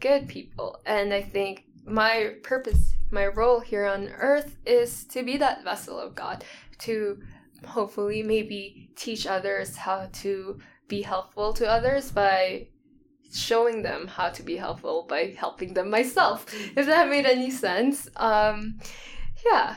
good 0.00 0.28
people. 0.28 0.80
And 0.86 1.12
I 1.12 1.22
think 1.22 1.64
my 1.86 2.34
purpose, 2.42 2.94
my 3.10 3.26
role 3.26 3.60
here 3.60 3.86
on 3.86 4.08
earth 4.08 4.56
is 4.64 5.04
to 5.06 5.22
be 5.22 5.36
that 5.36 5.62
vessel 5.62 5.98
of 5.98 6.14
God, 6.14 6.44
to 6.78 7.20
hopefully 7.66 8.22
maybe 8.22 8.90
teach 8.96 9.26
others 9.26 9.76
how 9.76 10.08
to 10.12 10.58
be 10.88 11.02
helpful 11.02 11.52
to 11.54 11.68
others 11.68 12.10
by 12.10 12.68
showing 13.34 13.82
them 13.82 14.06
how 14.06 14.28
to 14.30 14.42
be 14.42 14.56
helpful 14.56 15.04
by 15.08 15.34
helping 15.36 15.74
them 15.74 15.90
myself 15.90 16.46
if 16.76 16.86
that 16.86 17.08
made 17.08 17.26
any 17.26 17.50
sense. 17.50 18.08
Um 18.16 18.78
yeah. 19.44 19.76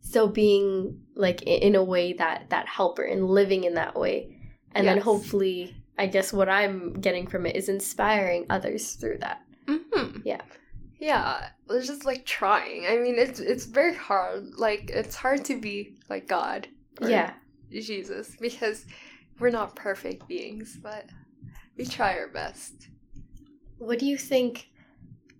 So 0.00 0.28
being 0.28 1.00
like 1.14 1.42
in 1.42 1.74
a 1.74 1.82
way 1.82 2.12
that 2.14 2.50
that 2.50 2.68
helper 2.68 3.02
and 3.02 3.26
living 3.28 3.64
in 3.64 3.74
that 3.74 3.94
way. 3.98 4.36
And 4.74 4.86
then 4.86 4.98
hopefully 4.98 5.76
i 5.98 6.06
guess 6.06 6.32
what 6.32 6.48
i'm 6.48 6.94
getting 6.94 7.26
from 7.26 7.44
it 7.44 7.54
is 7.54 7.68
inspiring 7.68 8.46
others 8.50 8.92
through 8.94 9.18
that. 9.18 9.42
Hmm 9.68 10.20
Yeah. 10.24 10.40
yeah. 10.98 11.48
It's 11.70 11.86
just 11.86 12.04
like 12.04 12.26
trying. 12.26 12.86
I 12.86 12.98
mean 12.98 13.18
it's 13.18 13.40
it's 13.40 13.64
very 13.64 13.94
hard. 13.94 14.54
Like 14.56 14.90
it's 14.92 15.14
hard 15.16 15.44
to 15.46 15.58
be 15.58 15.96
like 16.10 16.28
god 16.28 16.68
or 17.00 17.08
yeah. 17.08 17.32
Jesus 17.70 18.36
because 18.38 18.84
we're 19.38 19.50
not 19.50 19.74
perfect 19.74 20.28
beings 20.28 20.78
but 20.82 21.06
we 21.76 21.86
try 21.86 22.18
our 22.18 22.28
best. 22.28 22.88
What 23.78 23.98
do 23.98 24.06
you 24.06 24.16
think 24.16 24.68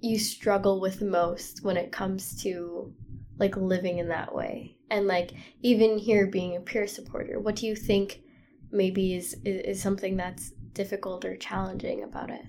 you 0.01 0.18
struggle 0.18 0.81
with 0.81 1.01
most 1.01 1.62
when 1.62 1.77
it 1.77 1.92
comes 1.92 2.42
to 2.42 2.92
like 3.38 3.57
living 3.57 3.99
in 3.99 4.09
that 4.09 4.35
way? 4.35 4.77
And 4.90 5.07
like 5.07 5.33
even 5.62 5.99
here 5.99 6.27
being 6.27 6.57
a 6.57 6.61
peer 6.61 6.87
supporter 6.87 7.40
what 7.40 7.57
do 7.57 7.66
you 7.66 7.77
think 7.77 8.21
maybe 8.71 9.14
is 9.14 9.35
is, 9.45 9.62
is 9.62 9.83
something 9.83 10.16
that's 10.16 10.51
difficult 10.73 11.25
or 11.25 11.37
challenging 11.37 12.03
about 12.03 12.31
it? 12.31 12.42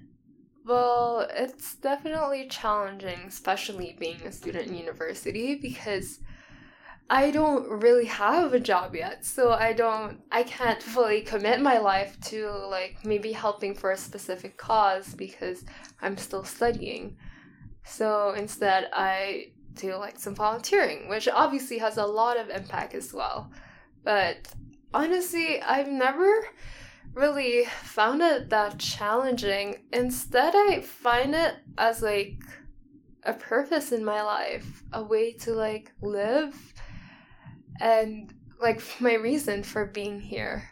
Well, 0.65 1.28
it's 1.30 1.76
definitely 1.76 2.48
challenging, 2.48 3.19
especially 3.28 3.98
being 4.00 4.22
a 4.22 4.32
student 4.32 4.67
in 4.67 4.76
university, 4.78 5.56
because 5.56 6.19
I 7.09 7.31
don't 7.31 7.69
really 7.69 8.05
have 8.05 8.53
a 8.53 8.59
job 8.59 8.95
yet. 8.95 9.25
So 9.25 9.51
I 9.51 9.73
don't, 9.73 10.19
I 10.31 10.43
can't 10.43 10.81
fully 10.81 11.21
commit 11.21 11.61
my 11.61 11.77
life 11.77 12.19
to 12.25 12.49
like 12.49 12.97
maybe 13.03 13.31
helping 13.31 13.75
for 13.75 13.91
a 13.91 13.97
specific 13.97 14.57
cause 14.57 15.13
because 15.13 15.65
I'm 16.01 16.17
still 16.17 16.43
studying. 16.43 17.17
So 17.83 18.31
instead, 18.31 18.89
I 18.93 19.51
do 19.73 19.95
like 19.95 20.17
some 20.17 20.35
volunteering, 20.35 21.09
which 21.09 21.27
obviously 21.27 21.77
has 21.79 21.97
a 21.97 22.05
lot 22.05 22.37
of 22.37 22.49
impact 22.49 22.95
as 22.95 23.13
well. 23.13 23.51
But 24.03 24.47
honestly, 24.93 25.61
I've 25.61 25.89
never 25.89 26.47
really 27.13 27.65
found 27.81 28.21
it 28.21 28.49
that 28.49 28.79
challenging. 28.79 29.83
Instead, 29.91 30.53
I 30.55 30.81
find 30.81 31.35
it 31.35 31.55
as 31.77 32.01
like 32.01 32.39
a 33.23 33.33
purpose 33.33 33.91
in 33.91 34.03
my 34.03 34.21
life, 34.21 34.83
a 34.91 35.03
way 35.03 35.33
to 35.33 35.53
like 35.53 35.91
live 36.01 36.73
and 37.79 38.33
like 38.62 38.81
my 38.99 39.13
reason 39.15 39.63
for 39.63 39.86
being 39.86 40.19
here. 40.19 40.69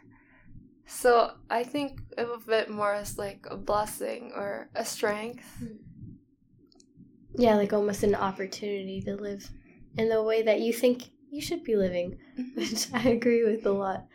So 0.85 1.31
I 1.49 1.63
think 1.63 2.01
of 2.17 2.49
it 2.49 2.69
more 2.69 2.93
as 2.93 3.17
like 3.17 3.45
a 3.49 3.57
blessing 3.57 4.33
or 4.35 4.69
a 4.75 4.83
strength. 4.85 5.63
yeah 7.37 7.55
like 7.55 7.71
almost 7.73 8.03
an 8.03 8.13
opportunity 8.15 9.01
to 9.01 9.15
live 9.15 9.49
in 9.97 10.09
the 10.09 10.21
way 10.21 10.41
that 10.41 10.59
you 10.59 10.73
think 10.73 11.11
you 11.29 11.41
should 11.41 11.63
be 11.63 11.77
living 11.77 12.17
which 12.55 12.87
I 12.93 13.09
agree 13.09 13.43
with 13.45 13.65
a 13.65 13.71
lot. 13.71 14.05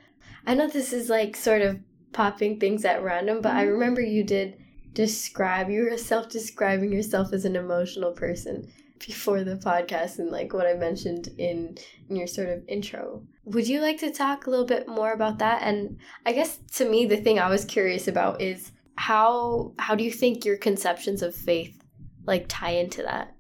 I 0.47 0.55
know 0.55 0.69
this 0.69 0.93
is 0.93 1.09
like 1.09 1.35
sort 1.35 1.63
of 1.63 1.81
popping 2.13 2.61
things 2.61 2.85
at 2.85 3.03
random, 3.03 3.41
but 3.41 3.53
I 3.55 3.65
Mhm. 3.65 3.73
remember 3.73 4.01
you 4.01 4.23
did 4.25 4.59
describe, 4.93 5.71
you 5.71 5.85
were 5.85 5.97
self 5.97 6.29
describing 6.29 6.93
yourself 6.93 7.33
as 7.33 7.45
an 7.45 7.57
emotional 7.57 8.13
person. 8.13 8.71
Before 8.99 9.45
the 9.45 9.57
podcast 9.57 10.19
and 10.19 10.31
like 10.31 10.53
what 10.53 10.67
I 10.67 10.75
mentioned 10.75 11.29
in, 11.39 11.77
in 12.09 12.17
your 12.17 12.27
sort 12.27 12.49
of 12.49 12.63
intro. 12.69 13.23
Would 13.45 13.69
you 13.69 13.81
like 13.81 13.99
to 13.99 14.11
talk 14.11 14.47
a 14.47 14.51
little 14.51 14.67
bit 14.67 14.89
more 14.89 15.13
about 15.13 15.39
that? 15.39 15.63
And 15.63 15.99
I 16.25 16.33
guess 16.33 16.59
to 16.77 16.89
me 16.89 17.07
the 17.07 17.17
thing 17.17 17.39
I 17.39 17.49
was 17.49 17.65
curious 17.65 18.09
about 18.09 18.41
is 18.41 18.73
how 18.97 19.73
how 19.79 19.95
do 19.95 20.03
you 20.05 20.11
think 20.11 20.45
your 20.45 20.57
conceptions 20.57 21.23
of 21.23 21.35
faith 21.35 21.83
like 22.25 22.47
tie 22.49 22.71
into 22.71 23.03
that? 23.03 23.35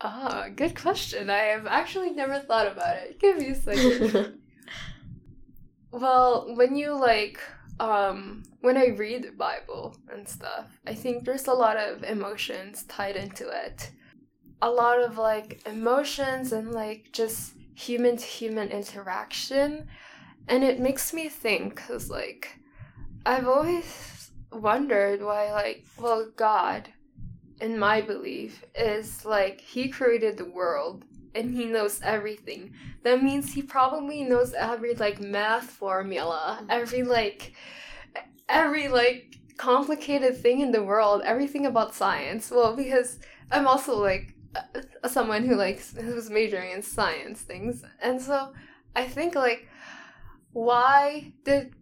Ah, 0.00 0.48
good 0.54 0.74
question. 0.74 1.30
I 1.30 1.38
have 1.38 1.66
actually 1.66 2.10
never 2.10 2.40
thought 2.40 2.66
about 2.66 2.96
it. 2.96 3.20
Give 3.20 3.36
me 3.36 3.48
a 3.48 3.54
second. 3.54 4.40
well, 5.92 6.54
when 6.56 6.74
you 6.74 6.98
like 6.98 7.38
um 7.78 8.42
when 8.60 8.76
I 8.76 8.88
read 8.88 9.24
the 9.24 9.32
Bible 9.32 9.96
and 10.12 10.28
stuff, 10.28 10.80
I 10.86 10.94
think 10.94 11.24
there's 11.24 11.46
a 11.46 11.52
lot 11.52 11.76
of 11.76 12.02
emotions 12.02 12.84
tied 12.84 13.16
into 13.16 13.48
it. 13.48 13.90
A 14.60 14.70
lot 14.70 15.00
of 15.00 15.18
like 15.18 15.60
emotions 15.66 16.52
and 16.52 16.72
like 16.72 17.10
just 17.12 17.54
human 17.74 18.16
to 18.16 18.24
human 18.24 18.68
interaction. 18.68 19.88
And 20.48 20.62
it 20.64 20.80
makes 20.80 21.12
me 21.12 21.28
think 21.28 21.76
cuz 21.76 22.10
like 22.10 22.58
I've 23.24 23.48
always 23.48 24.30
wondered 24.50 25.22
why 25.22 25.52
like 25.52 25.84
well 25.98 26.30
God 26.36 26.88
in 27.60 27.78
my 27.78 28.00
belief 28.00 28.64
is 28.74 29.24
like 29.24 29.60
he 29.60 29.88
created 29.88 30.36
the 30.36 30.44
world 30.44 31.04
and 31.34 31.54
he 31.54 31.66
knows 31.66 32.00
everything. 32.02 32.74
That 33.04 33.22
means 33.22 33.52
he 33.52 33.62
probably 33.62 34.22
knows 34.24 34.52
every 34.52 34.94
like 34.94 35.20
math 35.20 35.70
formula, 35.70 36.58
mm-hmm. 36.60 36.70
every 36.70 37.02
like 37.02 37.54
every 38.48 38.88
like 38.88 39.36
complicated 39.56 40.36
thing 40.36 40.60
in 40.60 40.72
the 40.72 40.82
world, 40.82 41.22
everything 41.24 41.66
about 41.66 41.94
science. 41.94 42.50
Well, 42.50 42.76
because 42.76 43.18
I'm 43.50 43.66
also 43.66 43.96
like 43.96 44.34
someone 45.06 45.44
who 45.44 45.56
likes 45.56 45.94
who's 45.96 46.30
majoring 46.30 46.72
in 46.72 46.82
science 46.82 47.40
things. 47.40 47.84
And 48.00 48.20
so 48.20 48.52
I 48.94 49.06
think 49.06 49.34
like 49.34 49.68
why 50.52 51.32
did 51.44 51.74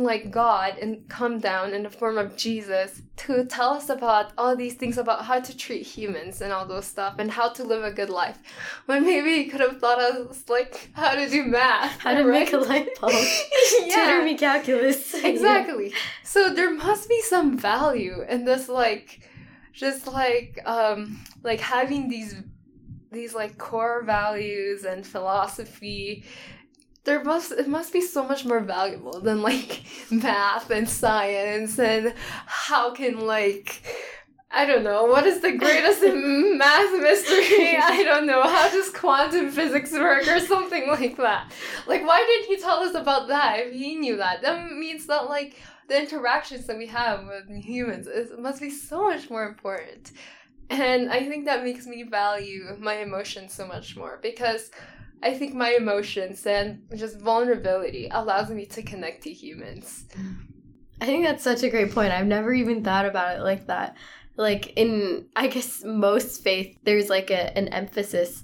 like 0.00 0.30
God 0.30 0.78
and 0.78 1.06
come 1.08 1.38
down 1.38 1.74
in 1.74 1.82
the 1.82 1.90
form 1.90 2.16
of 2.16 2.36
Jesus 2.36 3.02
to 3.16 3.44
tell 3.44 3.70
us 3.70 3.90
about 3.90 4.32
all 4.38 4.56
these 4.56 4.74
things 4.74 4.96
about 4.96 5.24
how 5.24 5.40
to 5.40 5.56
treat 5.56 5.82
humans 5.82 6.40
and 6.40 6.52
all 6.52 6.66
those 6.66 6.86
stuff 6.86 7.16
and 7.18 7.30
how 7.30 7.50
to 7.50 7.62
live 7.62 7.84
a 7.84 7.90
good 7.90 8.08
life. 8.08 8.38
When 8.86 9.04
maybe 9.04 9.34
he 9.34 9.50
could 9.50 9.60
have 9.60 9.80
taught 9.80 9.98
us 9.98 10.48
like 10.48 10.90
how 10.94 11.14
to 11.14 11.28
do 11.28 11.44
math. 11.44 12.00
How 12.00 12.14
to 12.14 12.24
right? 12.24 12.40
make 12.40 12.52
a 12.52 12.58
light 12.58 12.88
bulb. 13.00 13.12
yeah. 13.82 14.06
Tutor 14.06 14.24
me 14.24 14.36
calculus. 14.36 15.14
Exactly. 15.32 15.90
Yeah. 15.90 15.96
So 16.24 16.52
there 16.52 16.72
must 16.74 17.08
be 17.08 17.20
some 17.22 17.56
value 17.56 18.22
in 18.28 18.44
this 18.44 18.68
like 18.68 19.28
just 19.72 20.06
like 20.06 20.58
um 20.64 21.18
like 21.42 21.60
having 21.60 22.08
these 22.08 22.36
these 23.10 23.34
like 23.34 23.58
core 23.58 24.02
values 24.02 24.84
and 24.84 25.06
philosophy 25.06 26.24
there 27.04 27.22
must 27.24 27.52
it 27.52 27.68
must 27.68 27.92
be 27.92 28.00
so 28.00 28.26
much 28.26 28.44
more 28.44 28.60
valuable 28.60 29.20
than 29.20 29.42
like 29.42 29.82
math 30.10 30.70
and 30.70 30.88
science 30.88 31.78
and 31.78 32.14
how 32.46 32.92
can 32.92 33.26
like 33.26 33.82
I 34.54 34.66
don't 34.66 34.84
know 34.84 35.04
what 35.04 35.26
is 35.26 35.40
the 35.40 35.52
greatest 35.52 36.02
math 36.04 37.00
mystery. 37.00 37.76
I 37.82 38.02
don't 38.04 38.26
know 38.26 38.42
how 38.42 38.68
does 38.68 38.90
quantum 38.90 39.50
physics 39.50 39.92
work 39.92 40.28
or 40.28 40.40
something 40.40 40.88
like 40.88 41.16
that. 41.16 41.50
Like 41.86 42.06
why 42.06 42.18
didn't 42.18 42.54
he 42.54 42.62
tell 42.62 42.80
us 42.80 42.94
about 42.94 43.28
that 43.28 43.60
if 43.60 43.72
he 43.72 43.94
knew 43.94 44.18
that? 44.18 44.42
That 44.42 44.70
means 44.72 45.06
that 45.06 45.30
like 45.30 45.56
the 45.88 45.98
interactions 45.98 46.66
that 46.66 46.76
we 46.76 46.86
have 46.88 47.26
with 47.26 47.48
humans 47.64 48.06
is, 48.06 48.30
must 48.38 48.60
be 48.60 48.70
so 48.70 49.08
much 49.08 49.30
more 49.30 49.46
important. 49.46 50.12
And 50.72 51.10
I 51.10 51.28
think 51.28 51.44
that 51.44 51.64
makes 51.64 51.86
me 51.86 52.02
value 52.02 52.74
my 52.80 52.94
emotions 52.94 53.52
so 53.52 53.66
much 53.66 53.94
more 53.94 54.18
because 54.22 54.70
I 55.22 55.34
think 55.34 55.54
my 55.54 55.72
emotions 55.72 56.46
and 56.46 56.82
just 56.96 57.20
vulnerability 57.20 58.08
allows 58.10 58.48
me 58.48 58.64
to 58.66 58.82
connect 58.82 59.22
to 59.24 59.32
humans. 59.32 60.06
I 61.00 61.04
think 61.04 61.24
that's 61.24 61.44
such 61.44 61.62
a 61.62 61.68
great 61.68 61.92
point. 61.92 62.12
I've 62.12 62.26
never 62.26 62.54
even 62.54 62.82
thought 62.82 63.04
about 63.04 63.36
it 63.36 63.42
like 63.42 63.66
that. 63.66 63.96
Like 64.36 64.72
in 64.76 65.26
I 65.36 65.48
guess 65.48 65.84
most 65.84 66.42
faith 66.42 66.78
there's 66.84 67.10
like 67.10 67.30
a, 67.30 67.56
an 67.56 67.68
emphasis 67.68 68.42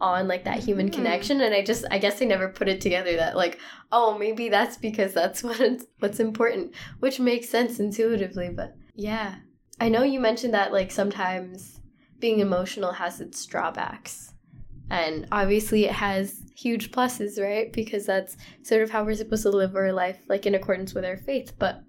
on 0.00 0.26
like 0.26 0.44
that 0.44 0.58
human 0.58 0.90
mm. 0.90 0.92
connection 0.92 1.40
and 1.40 1.54
I 1.54 1.62
just 1.62 1.84
I 1.92 1.98
guess 1.98 2.20
I 2.20 2.24
never 2.24 2.48
put 2.48 2.68
it 2.68 2.80
together 2.80 3.16
that 3.16 3.36
like 3.36 3.60
oh 3.92 4.18
maybe 4.18 4.48
that's 4.48 4.76
because 4.76 5.14
that's 5.14 5.42
what 5.44 5.60
what's 6.00 6.18
important 6.18 6.74
which 6.98 7.20
makes 7.20 7.48
sense 7.48 7.78
intuitively 7.78 8.48
but 8.50 8.74
yeah. 8.96 9.36
I 9.80 9.88
know 9.88 10.02
you 10.02 10.20
mentioned 10.20 10.54
that 10.54 10.72
like 10.72 10.90
sometimes 10.90 11.80
being 12.18 12.40
emotional 12.40 12.92
has 12.92 13.20
its 13.20 13.44
drawbacks 13.46 14.34
and 14.90 15.26
obviously, 15.30 15.84
it 15.84 15.92
has 15.92 16.42
huge 16.56 16.90
pluses, 16.90 17.42
right? 17.42 17.72
Because 17.72 18.06
that's 18.06 18.36
sort 18.62 18.82
of 18.82 18.90
how 18.90 19.04
we're 19.04 19.14
supposed 19.14 19.42
to 19.42 19.50
live 19.50 19.76
our 19.76 19.92
life, 19.92 20.18
like 20.28 20.46
in 20.46 20.54
accordance 20.54 20.94
with 20.94 21.04
our 21.04 21.16
faith. 21.16 21.52
But 21.58 21.82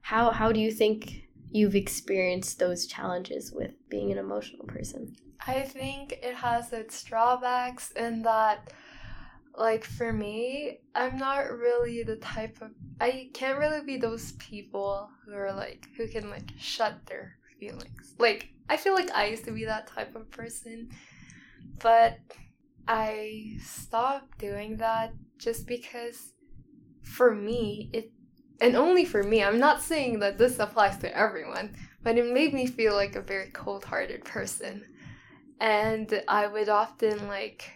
how 0.00 0.30
how 0.30 0.52
do 0.52 0.60
you 0.60 0.70
think 0.70 1.22
you've 1.50 1.74
experienced 1.74 2.58
those 2.58 2.86
challenges 2.86 3.52
with 3.52 3.72
being 3.90 4.10
an 4.10 4.18
emotional 4.18 4.66
person? 4.66 5.14
I 5.46 5.62
think 5.62 6.18
it 6.22 6.34
has 6.34 6.72
its 6.72 7.02
drawbacks 7.04 7.92
in 7.92 8.22
that 8.22 8.72
like 9.56 9.84
for 9.84 10.12
me, 10.12 10.78
I'm 10.94 11.16
not 11.16 11.50
really 11.50 12.02
the 12.02 12.16
type 12.16 12.58
of 12.60 12.70
I 13.00 13.30
can't 13.32 13.58
really 13.58 13.84
be 13.84 13.96
those 13.96 14.32
people 14.32 15.08
who 15.24 15.34
are 15.34 15.52
like 15.52 15.88
who 15.96 16.06
can 16.08 16.30
like 16.30 16.50
shut 16.58 16.94
their 17.06 17.36
feelings. 17.58 18.14
Like 18.18 18.50
I 18.68 18.76
feel 18.76 18.94
like 18.94 19.10
I 19.12 19.26
used 19.26 19.44
to 19.44 19.52
be 19.52 19.64
that 19.64 19.86
type 19.86 20.14
of 20.14 20.30
person, 20.30 20.90
but 21.80 22.18
I 22.88 23.58
stopped 23.62 24.38
doing 24.38 24.76
that 24.76 25.12
just 25.38 25.66
because 25.66 26.32
for 27.02 27.34
me, 27.34 27.90
it, 27.92 28.10
and 28.60 28.76
only 28.76 29.04
for 29.04 29.22
me, 29.22 29.42
I'm 29.42 29.58
not 29.58 29.82
saying 29.82 30.20
that 30.20 30.38
this 30.38 30.58
applies 30.58 30.98
to 30.98 31.16
everyone, 31.16 31.74
but 32.02 32.18
it 32.18 32.32
made 32.32 32.52
me 32.52 32.66
feel 32.66 32.94
like 32.94 33.16
a 33.16 33.20
very 33.20 33.50
cold 33.50 33.84
hearted 33.84 34.24
person. 34.24 34.84
And 35.60 36.22
I 36.28 36.46
would 36.46 36.68
often 36.68 37.28
like 37.28 37.70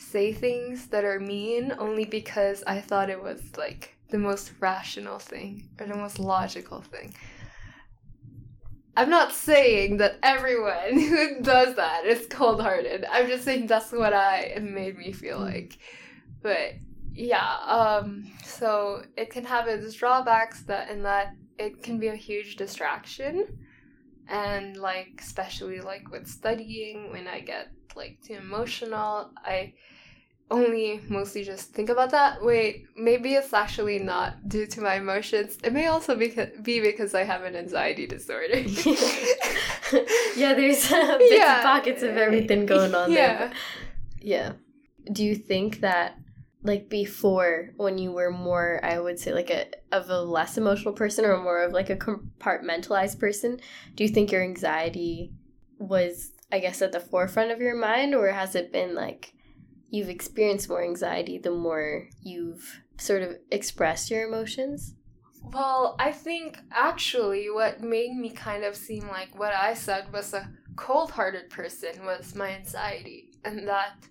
say 0.00 0.32
things 0.32 0.88
that 0.88 1.04
are 1.04 1.20
mean 1.20 1.74
only 1.78 2.04
because 2.04 2.64
I 2.66 2.80
thought 2.80 3.10
it 3.10 3.22
was 3.22 3.40
like 3.56 3.96
the 4.10 4.18
most 4.18 4.52
rational 4.60 5.18
thing 5.18 5.68
or 5.78 5.86
the 5.86 5.96
most 5.96 6.18
logical 6.18 6.80
thing. 6.80 7.14
I'm 8.96 9.10
not 9.10 9.32
saying 9.32 9.98
that 9.98 10.18
everyone 10.22 10.92
who 10.98 11.40
does 11.42 11.76
that 11.76 12.04
is 12.06 12.26
cold 12.28 12.60
hearted. 12.60 13.04
I'm 13.10 13.28
just 13.28 13.44
saying 13.44 13.66
that's 13.66 13.92
what 13.92 14.12
I 14.12 14.58
made 14.60 14.98
me 14.98 15.12
feel 15.12 15.38
mm. 15.38 15.52
like. 15.52 15.78
But 16.42 16.74
yeah, 17.12 17.56
um, 17.66 18.30
so 18.44 19.02
it 19.16 19.30
can 19.30 19.44
have 19.44 19.68
its 19.68 19.94
drawbacks 19.94 20.62
that 20.62 20.90
in 20.90 21.02
that 21.02 21.34
it 21.58 21.82
can 21.82 21.98
be 21.98 22.08
a 22.08 22.16
huge 22.16 22.56
distraction. 22.56 23.46
And 24.28 24.76
like 24.76 25.20
especially 25.20 25.80
like 25.80 26.10
with 26.10 26.26
studying, 26.26 27.10
when 27.10 27.26
I 27.26 27.40
get 27.40 27.68
like 27.96 28.18
too 28.22 28.34
emotional, 28.34 29.30
I 29.44 29.74
only 30.50 31.00
mostly 31.08 31.44
just 31.44 31.72
think 31.72 31.88
about 31.88 32.10
that. 32.10 32.42
Wait, 32.42 32.84
maybe 32.96 33.34
it's 33.34 33.52
actually 33.52 33.98
not 33.98 34.48
due 34.48 34.66
to 34.66 34.80
my 34.80 34.96
emotions. 34.96 35.58
It 35.62 35.72
may 35.72 35.86
also 35.86 36.16
be, 36.16 36.34
be 36.62 36.80
because 36.80 37.14
I 37.14 37.24
have 37.24 37.42
an 37.44 37.54
anxiety 37.54 38.06
disorder. 38.06 38.58
yeah, 40.36 40.54
there's 40.54 40.90
uh, 40.90 41.18
bits 41.18 41.34
yeah. 41.34 41.56
and 41.56 41.62
pockets 41.62 42.02
of 42.02 42.16
everything 42.16 42.66
going 42.66 42.94
on 42.94 43.12
yeah. 43.12 43.38
there. 43.38 43.52
Yeah. 44.20 44.52
Do 45.12 45.24
you 45.24 45.36
think 45.36 45.80
that 45.80 46.16
like 46.62 46.90
before 46.90 47.70
when 47.76 47.96
you 47.96 48.12
were 48.12 48.30
more 48.30 48.80
I 48.82 48.98
would 48.98 49.18
say 49.18 49.32
like 49.32 49.48
a 49.48 49.66
of 49.92 50.10
a 50.10 50.20
less 50.20 50.58
emotional 50.58 50.92
person 50.92 51.24
or 51.24 51.42
more 51.42 51.62
of 51.62 51.72
like 51.72 51.88
a 51.88 51.96
compartmentalized 51.96 53.18
person, 53.18 53.60
do 53.94 54.04
you 54.04 54.10
think 54.10 54.30
your 54.30 54.42
anxiety 54.42 55.32
was 55.78 56.32
I 56.52 56.58
guess 56.58 56.82
at 56.82 56.92
the 56.92 57.00
forefront 57.00 57.50
of 57.50 57.60
your 57.60 57.76
mind 57.76 58.14
or 58.14 58.28
has 58.28 58.54
it 58.54 58.72
been 58.72 58.94
like 58.94 59.34
you've 59.90 60.08
experienced 60.08 60.68
more 60.68 60.82
anxiety 60.82 61.38
the 61.38 61.50
more 61.50 62.08
you've 62.22 62.80
sort 62.96 63.22
of 63.22 63.36
expressed 63.50 64.10
your 64.10 64.26
emotions? 64.26 64.94
Well, 65.42 65.96
I 65.98 66.12
think 66.12 66.58
actually 66.70 67.50
what 67.50 67.80
made 67.80 68.14
me 68.14 68.30
kind 68.30 68.64
of 68.64 68.76
seem 68.76 69.08
like 69.08 69.38
what 69.38 69.54
I 69.54 69.74
said 69.74 70.12
was 70.12 70.34
a 70.34 70.50
cold 70.76 71.10
hearted 71.10 71.50
person 71.50 72.04
was 72.04 72.34
my 72.34 72.50
anxiety, 72.50 73.32
and 73.44 73.66
that 73.68 74.06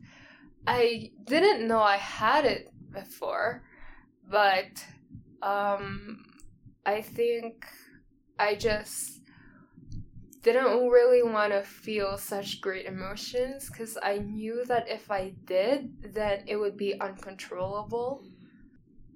I 0.68 1.12
didn't 1.26 1.68
know 1.68 1.80
I 1.82 1.98
had 1.98 2.46
it 2.46 2.72
before, 2.92 3.64
but 4.30 4.84
um, 5.42 6.26
I 6.86 7.02
think 7.02 7.66
I 8.38 8.56
just 8.56 9.19
didn't 10.42 10.90
really 10.90 11.24
want 11.24 11.52
to 11.52 11.62
feel 11.62 12.18
such 12.18 12.62
great 12.62 12.86
emotions 12.86 13.70
because 13.70 13.98
I 14.02 14.20
knew 14.20 14.64
that 14.66 14.88
if 14.88 15.12
I 15.12 15.34
did, 15.46 16.14
then 16.14 16.44
it 16.48 16.56
would 16.56 16.78
be 16.78 17.00
uncontrollable. 17.00 18.24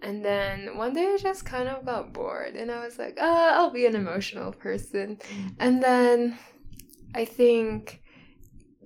And 0.02 0.24
then 0.24 0.78
one 0.78 0.94
day 0.94 1.06
I 1.06 1.18
just 1.18 1.46
kind 1.46 1.70
of 1.70 1.86
got 1.86 2.12
bored 2.12 2.56
and 2.56 2.70
I 2.70 2.84
was 2.84 3.00
like, 3.00 3.18
uh, 3.20 3.52
I'll 3.54 3.72
be 3.72 3.86
an 3.86 3.96
emotional 3.96 4.52
person. 4.52 5.18
And 5.60 5.82
then 5.82 6.38
I 7.16 7.24
think 7.24 8.02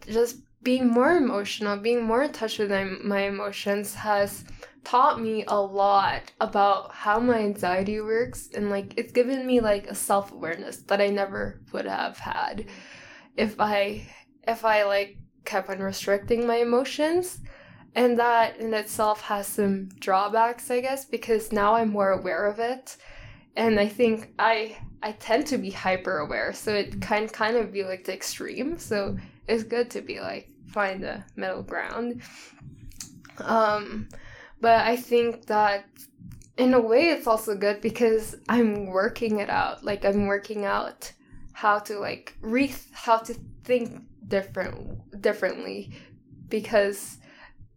just 0.07 0.37
being 0.61 0.87
more 0.87 1.17
emotional, 1.17 1.77
being 1.77 2.03
more 2.03 2.23
in 2.23 2.33
touch 2.33 2.59
with 2.59 2.69
my, 2.69 2.83
my 2.83 3.21
emotions 3.21 3.95
has 3.95 4.43
taught 4.87 5.19
me 5.19 5.43
a 5.49 5.61
lot 5.61 6.31
about 6.39 6.93
how 6.93 7.19
my 7.19 7.39
anxiety 7.39 7.99
works 7.99 8.47
and 8.55 8.69
like 8.69 8.93
it's 8.95 9.11
given 9.11 9.45
me 9.45 9.59
like 9.59 9.85
a 9.87 9.93
self-awareness 9.93 10.77
that 10.83 11.01
I 11.01 11.07
never 11.07 11.59
would 11.73 11.85
have 11.85 12.17
had 12.17 12.67
if 13.35 13.59
I 13.59 14.07
if 14.47 14.63
I 14.63 14.85
like 14.85 15.17
kept 15.43 15.69
on 15.69 15.79
restricting 15.79 16.47
my 16.47 16.57
emotions. 16.57 17.41
And 17.95 18.17
that 18.17 18.57
in 18.61 18.73
itself 18.73 19.19
has 19.23 19.45
some 19.45 19.89
drawbacks 19.99 20.71
I 20.71 20.79
guess 20.79 21.03
because 21.03 21.51
now 21.51 21.75
I'm 21.75 21.89
more 21.89 22.11
aware 22.11 22.45
of 22.45 22.59
it. 22.59 22.95
And 23.57 23.81
I 23.81 23.89
think 23.89 24.33
I 24.39 24.77
I 25.03 25.11
tend 25.11 25.47
to 25.47 25.57
be 25.57 25.69
hyper 25.69 26.19
aware 26.19 26.53
so 26.53 26.73
it 26.73 27.01
can 27.01 27.27
kind 27.27 27.57
of 27.57 27.73
be 27.73 27.83
like 27.83 28.05
the 28.05 28.13
extreme. 28.13 28.77
So 28.77 29.17
it's 29.49 29.63
good 29.63 29.89
to 29.89 30.01
be 30.01 30.21
like 30.21 30.47
find 30.67 31.03
a 31.03 31.25
middle 31.35 31.63
ground. 31.63 32.21
Um 33.39 34.07
but 34.61 34.85
I 34.85 34.95
think 34.95 35.45
that 35.47 35.85
in 36.57 36.73
a 36.73 36.79
way 36.79 37.09
it's 37.09 37.27
also 37.27 37.55
good 37.55 37.81
because 37.81 38.35
I'm 38.49 38.87
working 38.87 39.39
it 39.39 39.49
out. 39.49 39.83
Like 39.83 40.03
I'm 40.03 40.25
working 40.25 40.65
out 40.65 41.11
how 41.53 41.79
to 41.79 41.99
like 41.99 42.35
re 42.41 42.73
how 42.91 43.17
to 43.17 43.33
think 43.63 44.03
different 44.27 45.21
differently 45.21 45.91
because 46.49 47.17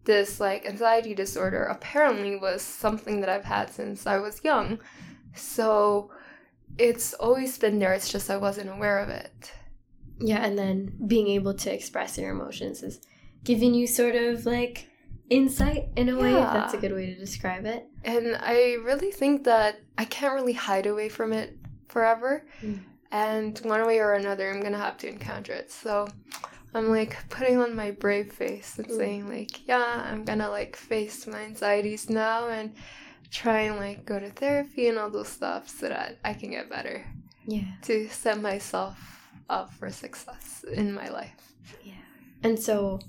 this 0.05 0.41
like 0.41 0.67
anxiety 0.67 1.15
disorder 1.15 1.65
apparently 1.65 2.37
was 2.37 2.63
something 2.63 3.21
that 3.21 3.29
I've 3.29 3.45
had 3.45 3.71
since 3.71 4.07
I 4.07 4.19
was 4.19 4.43
young. 4.43 4.79
So 5.35 6.11
it's 6.79 7.15
always 7.15 7.59
been 7.59 7.79
there, 7.79 7.93
it's 7.93 8.11
just 8.11 8.31
I 8.31 8.37
wasn't 8.37 8.71
aware 8.71 8.99
of 8.99 9.09
it. 9.09 9.53
Yeah, 10.19 10.45
and 10.45 10.59
then 10.59 10.93
being 11.07 11.29
able 11.29 11.55
to 11.55 11.73
express 11.73 12.19
your 12.19 12.31
emotions 12.31 12.83
is 12.83 13.01
giving 13.45 13.75
you 13.75 13.87
sort 13.87 14.15
of 14.15 14.47
like 14.47 14.90
insight 15.31 15.89
in 15.97 16.09
a 16.09 16.17
way, 16.17 16.35
if 16.35 16.53
that's 16.53 16.75
a 16.75 16.77
good 16.77 16.93
way 16.93 17.07
to 17.07 17.15
describe 17.15 17.65
it. 17.65 17.87
And 18.05 18.37
I 18.41 18.77
really 18.85 19.13
think 19.13 19.45
that 19.45 19.81
I 19.97 20.05
can't 20.05 20.35
really 20.35 20.53
hide 20.53 20.87
away 20.87 21.09
from 21.09 21.33
it 21.33 21.57
forever. 21.89 22.45
Mm. 22.61 22.81
And 23.13 23.59
one 23.61 23.87
way 23.87 23.99
or 23.99 24.15
another, 24.15 24.51
I'm 24.51 24.61
gonna 24.61 24.79
have 24.79 24.99
to 24.99 25.09
encounter 25.09 25.53
it. 25.53 25.71
So 25.71 26.09
I'm 26.75 26.89
like 26.89 27.17
putting 27.31 27.59
on 27.59 27.75
my 27.75 27.93
brave 27.93 28.33
face 28.33 28.79
and 28.79 28.89
mm. 28.89 28.97
saying, 28.97 29.29
like, 29.29 29.67
yeah, 29.67 30.05
I'm 30.11 30.25
gonna 30.25 30.51
like 30.51 30.77
face 30.77 31.27
my 31.27 31.41
anxieties 31.41 32.11
now 32.11 32.49
and 32.49 32.75
try 33.31 33.61
and 33.61 33.77
like 33.77 34.05
go 34.05 34.19
to 34.19 34.31
therapy 34.31 34.89
and 34.89 34.99
all 34.99 35.11
those 35.11 35.29
stuff 35.29 35.69
so 35.69 35.89
that 35.89 36.19
I 36.25 36.35
can 36.35 36.51
get 36.51 36.69
better. 36.69 37.07
Yeah. 37.47 37.65
To 37.83 38.09
set 38.09 38.41
myself 38.41 38.99
up 39.49 39.73
for 39.73 39.91
success 39.91 40.65
in 40.73 40.93
my 40.93 41.09
life. 41.09 41.55
Yeah. 41.85 41.95
And 42.43 42.59
so 42.59 43.01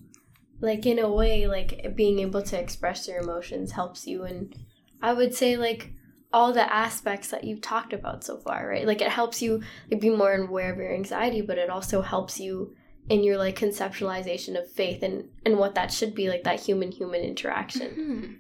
like 0.62 0.86
in 0.86 1.00
a 1.00 1.12
way 1.12 1.48
like 1.48 1.96
being 1.96 2.20
able 2.20 2.42
to 2.44 2.60
express 2.60 3.08
your 3.08 3.18
emotions 3.18 3.72
helps 3.72 4.08
you. 4.08 4.24
And 4.24 4.56
i 5.02 5.14
would 5.14 5.34
say 5.34 5.58
like 5.58 5.94
all 6.34 6.54
the 6.54 6.74
aspects 6.74 7.30
that 7.30 7.44
you've 7.44 7.62
talked 7.62 7.92
about 7.94 8.24
so 8.24 8.38
far 8.38 8.68
right? 8.68 8.88
Like 8.88 9.02
it 9.02 9.10
helps 9.10 9.42
you 9.42 9.62
like 9.90 10.00
be 10.00 10.10
more 10.10 10.34
aware 10.34 10.72
of 10.72 10.78
your 10.78 10.94
anxiety 10.94 11.42
but 11.42 11.58
it 11.58 11.70
also 11.70 12.02
helps 12.02 12.40
you 12.40 12.76
in 13.10 13.24
your 13.24 13.38
like 13.38 13.58
conceptualization 13.58 14.58
of 14.58 14.72
faith 14.72 15.04
and 15.04 15.26
and 15.46 15.58
what 15.58 15.76
that 15.76 15.92
should 15.92 16.16
be 16.16 16.30
like 16.30 16.44
that 16.44 16.60
human 16.60 16.92
human 16.92 17.22
interaction. 17.22 17.90
Mm-hmm. 17.90 18.34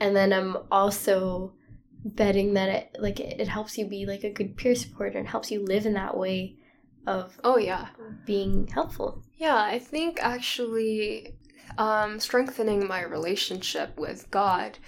and 0.00 0.16
then 0.16 0.32
i'm 0.32 0.56
also 0.70 1.54
betting 2.04 2.54
that 2.54 2.68
it 2.68 2.96
like 2.98 3.20
it, 3.20 3.40
it 3.40 3.48
helps 3.48 3.78
you 3.78 3.86
be 3.86 4.06
like 4.06 4.24
a 4.24 4.32
good 4.32 4.56
peer 4.56 4.74
supporter 4.74 5.18
and 5.18 5.28
helps 5.28 5.50
you 5.50 5.64
live 5.64 5.86
in 5.86 5.94
that 5.94 6.16
way 6.16 6.56
of 7.06 7.38
oh 7.44 7.56
yeah. 7.56 7.88
being 8.26 8.66
helpful. 8.66 9.22
Yeah 9.38 9.56
i 9.56 9.78
think 9.78 10.18
actually 10.22 11.34
um, 11.78 12.20
strengthening 12.20 12.86
my 12.86 13.02
relationship 13.02 13.98
with 13.98 14.30
God 14.30 14.78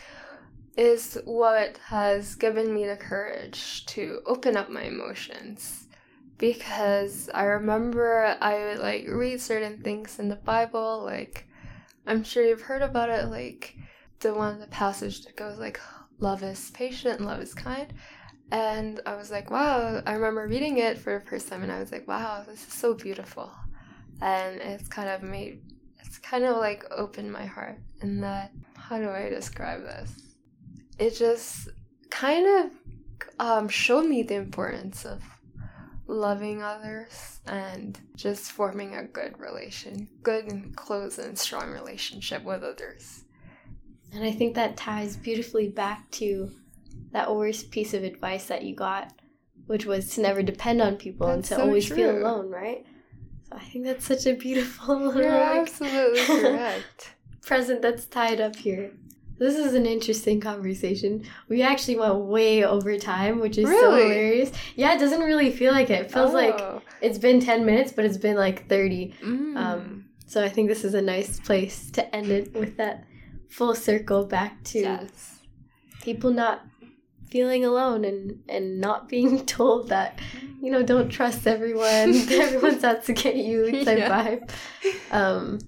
is 0.76 1.18
what 1.24 1.78
has 1.88 2.34
given 2.34 2.72
me 2.74 2.86
the 2.86 2.96
courage 2.96 3.84
to 3.86 4.20
open 4.26 4.56
up 4.56 4.70
my 4.70 4.82
emotions. 4.82 5.86
Because 6.38 7.30
I 7.32 7.44
remember 7.44 8.36
I 8.40 8.64
would 8.64 8.78
like 8.78 9.06
read 9.08 9.40
certain 9.40 9.80
things 9.82 10.18
in 10.18 10.28
the 10.28 10.36
Bible, 10.36 11.02
like 11.04 11.46
I'm 12.06 12.24
sure 12.24 12.44
you've 12.44 12.62
heard 12.62 12.82
about 12.82 13.10
it, 13.10 13.28
like 13.28 13.76
the 14.20 14.34
one 14.34 14.58
the 14.58 14.66
passage 14.66 15.24
that 15.24 15.36
goes 15.36 15.58
like 15.58 15.80
love 16.18 16.42
is 16.42 16.70
patient, 16.72 17.20
love 17.20 17.40
is 17.40 17.54
kind. 17.54 17.92
And 18.50 19.00
I 19.06 19.14
was 19.14 19.30
like, 19.30 19.50
wow, 19.50 20.02
I 20.04 20.12
remember 20.12 20.46
reading 20.46 20.78
it 20.78 20.98
for 20.98 21.18
the 21.18 21.24
first 21.24 21.48
time 21.48 21.62
and 21.62 21.72
I 21.72 21.80
was 21.80 21.92
like, 21.92 22.06
wow, 22.08 22.44
this 22.46 22.66
is 22.66 22.72
so 22.72 22.94
beautiful. 22.94 23.50
And 24.20 24.60
it's 24.60 24.88
kind 24.88 25.08
of 25.08 25.22
made 25.22 25.62
it's 26.12 26.18
kind 26.18 26.44
of 26.44 26.58
like 26.58 26.84
opened 26.90 27.32
my 27.32 27.46
heart 27.46 27.78
in 28.02 28.20
that 28.20 28.52
how 28.76 28.98
do 28.98 29.08
I 29.08 29.30
describe 29.30 29.80
this? 29.80 30.12
It 30.98 31.16
just 31.16 31.70
kind 32.10 32.46
of 32.46 32.70
um, 33.38 33.66
showed 33.66 34.04
me 34.04 34.22
the 34.22 34.34
importance 34.34 35.06
of 35.06 35.22
loving 36.06 36.62
others 36.62 37.40
and 37.46 37.98
just 38.14 38.52
forming 38.52 38.94
a 38.94 39.04
good 39.04 39.38
relation, 39.38 40.06
good 40.22 40.52
and 40.52 40.76
close 40.76 41.18
and 41.18 41.38
strong 41.38 41.70
relationship 41.70 42.44
with 42.44 42.62
others. 42.62 43.24
And 44.12 44.22
I 44.22 44.32
think 44.32 44.54
that 44.56 44.76
ties 44.76 45.16
beautifully 45.16 45.70
back 45.70 46.10
to 46.10 46.50
that 47.12 47.34
worst 47.34 47.70
piece 47.70 47.94
of 47.94 48.04
advice 48.04 48.48
that 48.48 48.64
you 48.64 48.76
got, 48.76 49.14
which 49.64 49.86
was 49.86 50.10
to 50.10 50.20
never 50.20 50.42
depend 50.42 50.82
on 50.82 50.96
people 50.96 51.28
That's 51.28 51.36
and 51.36 51.44
to 51.44 51.54
so 51.54 51.62
always 51.62 51.86
true. 51.86 51.96
feel 51.96 52.18
alone, 52.18 52.50
right? 52.50 52.84
I 53.54 53.64
think 53.64 53.84
that's 53.84 54.06
such 54.06 54.26
a 54.26 54.34
beautiful 54.34 55.14
You're 55.16 55.28
absolutely 55.28 56.24
correct. 56.26 57.14
present 57.42 57.82
that's 57.82 58.06
tied 58.06 58.40
up 58.40 58.56
here. 58.56 58.92
This 59.38 59.56
is 59.56 59.74
an 59.74 59.86
interesting 59.86 60.40
conversation. 60.40 61.24
We 61.48 61.62
actually 61.62 61.96
went 61.96 62.16
way 62.16 62.64
over 62.64 62.96
time, 62.96 63.40
which 63.40 63.58
is 63.58 63.64
really? 63.64 63.80
so 63.80 63.90
hilarious. 63.96 64.52
Yeah, 64.76 64.94
it 64.94 64.98
doesn't 64.98 65.20
really 65.20 65.50
feel 65.50 65.72
like 65.72 65.90
it. 65.90 66.02
It 66.02 66.12
feels 66.12 66.30
oh. 66.30 66.34
like 66.34 66.82
it's 67.00 67.18
been 67.18 67.40
10 67.40 67.66
minutes, 67.66 67.92
but 67.92 68.04
it's 68.04 68.18
been 68.18 68.36
like 68.36 68.68
30. 68.68 69.14
Mm. 69.20 69.56
Um, 69.56 70.04
so 70.26 70.44
I 70.44 70.48
think 70.48 70.68
this 70.68 70.84
is 70.84 70.94
a 70.94 71.02
nice 71.02 71.40
place 71.40 71.90
to 71.92 72.14
end 72.14 72.30
it 72.30 72.54
with 72.54 72.76
that 72.76 73.04
full 73.48 73.74
circle 73.74 74.24
back 74.24 74.62
to 74.64 74.80
yes. 74.80 75.40
people 76.02 76.30
not 76.30 76.64
feeling 77.32 77.64
alone 77.64 78.04
and 78.04 78.38
and 78.46 78.78
not 78.78 79.08
being 79.08 79.44
told 79.58 79.88
that 79.88 80.18
you 80.60 80.70
know 80.70 80.82
don't 80.82 81.08
trust 81.08 81.46
everyone 81.46 82.14
everyone's 82.30 82.84
out 82.84 83.02
to 83.02 83.14
get 83.14 83.36
you 83.36 83.84
type 83.84 83.98
yeah. 83.98 84.10
vibe 84.10 84.50
um 85.10 85.58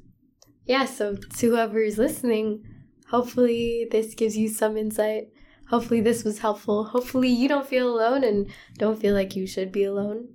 yeah 0.66 0.85
so 0.85 1.16
to 1.16 1.48
whoever 1.48 1.81
is 1.81 1.96
listening 1.96 2.62
hopefully 3.09 3.88
this 3.90 4.14
gives 4.14 4.37
you 4.37 4.46
some 4.46 4.77
insight 4.77 5.29
hopefully 5.70 6.03
this 6.03 6.22
was 6.22 6.40
helpful 6.40 6.85
hopefully 6.85 7.29
you 7.29 7.48
don't 7.48 7.66
feel 7.66 7.88
alone 7.88 8.22
and 8.22 8.46
don't 8.77 9.00
feel 9.00 9.14
like 9.14 9.35
you 9.35 9.46
should 9.46 9.72
be 9.72 9.85
alone 9.85 10.29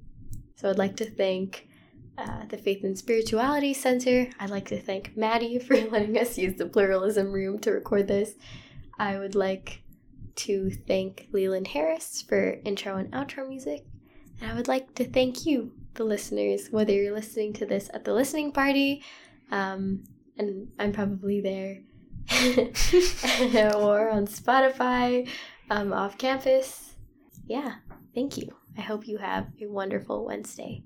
so 0.55 0.67
i'd 0.67 0.79
like 0.79 0.97
to 0.97 1.09
thank 1.09 1.67
uh, 2.17 2.45
the 2.49 2.57
Faith 2.57 2.83
and 2.83 2.97
Spirituality 2.97 3.73
Center. 3.73 4.27
I'd 4.41 4.49
like 4.49 4.67
to 4.67 4.81
thank 4.81 5.15
Maddie 5.15 5.57
for 5.57 5.77
letting 5.77 6.17
us 6.17 6.37
use 6.37 6.57
the 6.57 6.65
pluralism 6.65 7.31
room 7.31 7.59
to 7.59 7.71
record 7.71 8.09
this. 8.09 8.33
I 8.97 9.17
would 9.17 9.35
like 9.35 9.81
to 10.35 10.69
thank 10.69 11.27
Leland 11.31 11.67
Harris 11.67 12.21
for 12.21 12.59
intro 12.63 12.97
and 12.97 13.11
outro 13.11 13.47
music. 13.47 13.85
And 14.41 14.51
I 14.51 14.55
would 14.55 14.67
like 14.67 14.95
to 14.95 15.05
thank 15.05 15.45
you, 15.45 15.71
the 15.95 16.03
listeners, 16.03 16.69
whether 16.69 16.93
you're 16.93 17.13
listening 17.13 17.53
to 17.53 17.65
this 17.65 17.89
at 17.93 18.05
the 18.05 18.13
listening 18.13 18.51
party, 18.51 19.03
um, 19.51 20.03
and 20.37 20.69
I'm 20.79 20.93
probably 20.93 21.41
there, 21.41 21.79
or 23.75 24.09
on 24.09 24.27
Spotify, 24.27 25.27
um, 25.69 25.91
off 25.91 26.17
campus. 26.17 26.95
Yeah, 27.45 27.75
thank 28.15 28.37
you. 28.37 28.55
I 28.77 28.81
hope 28.81 29.07
you 29.07 29.17
have 29.17 29.47
a 29.61 29.67
wonderful 29.67 30.25
Wednesday. 30.25 30.83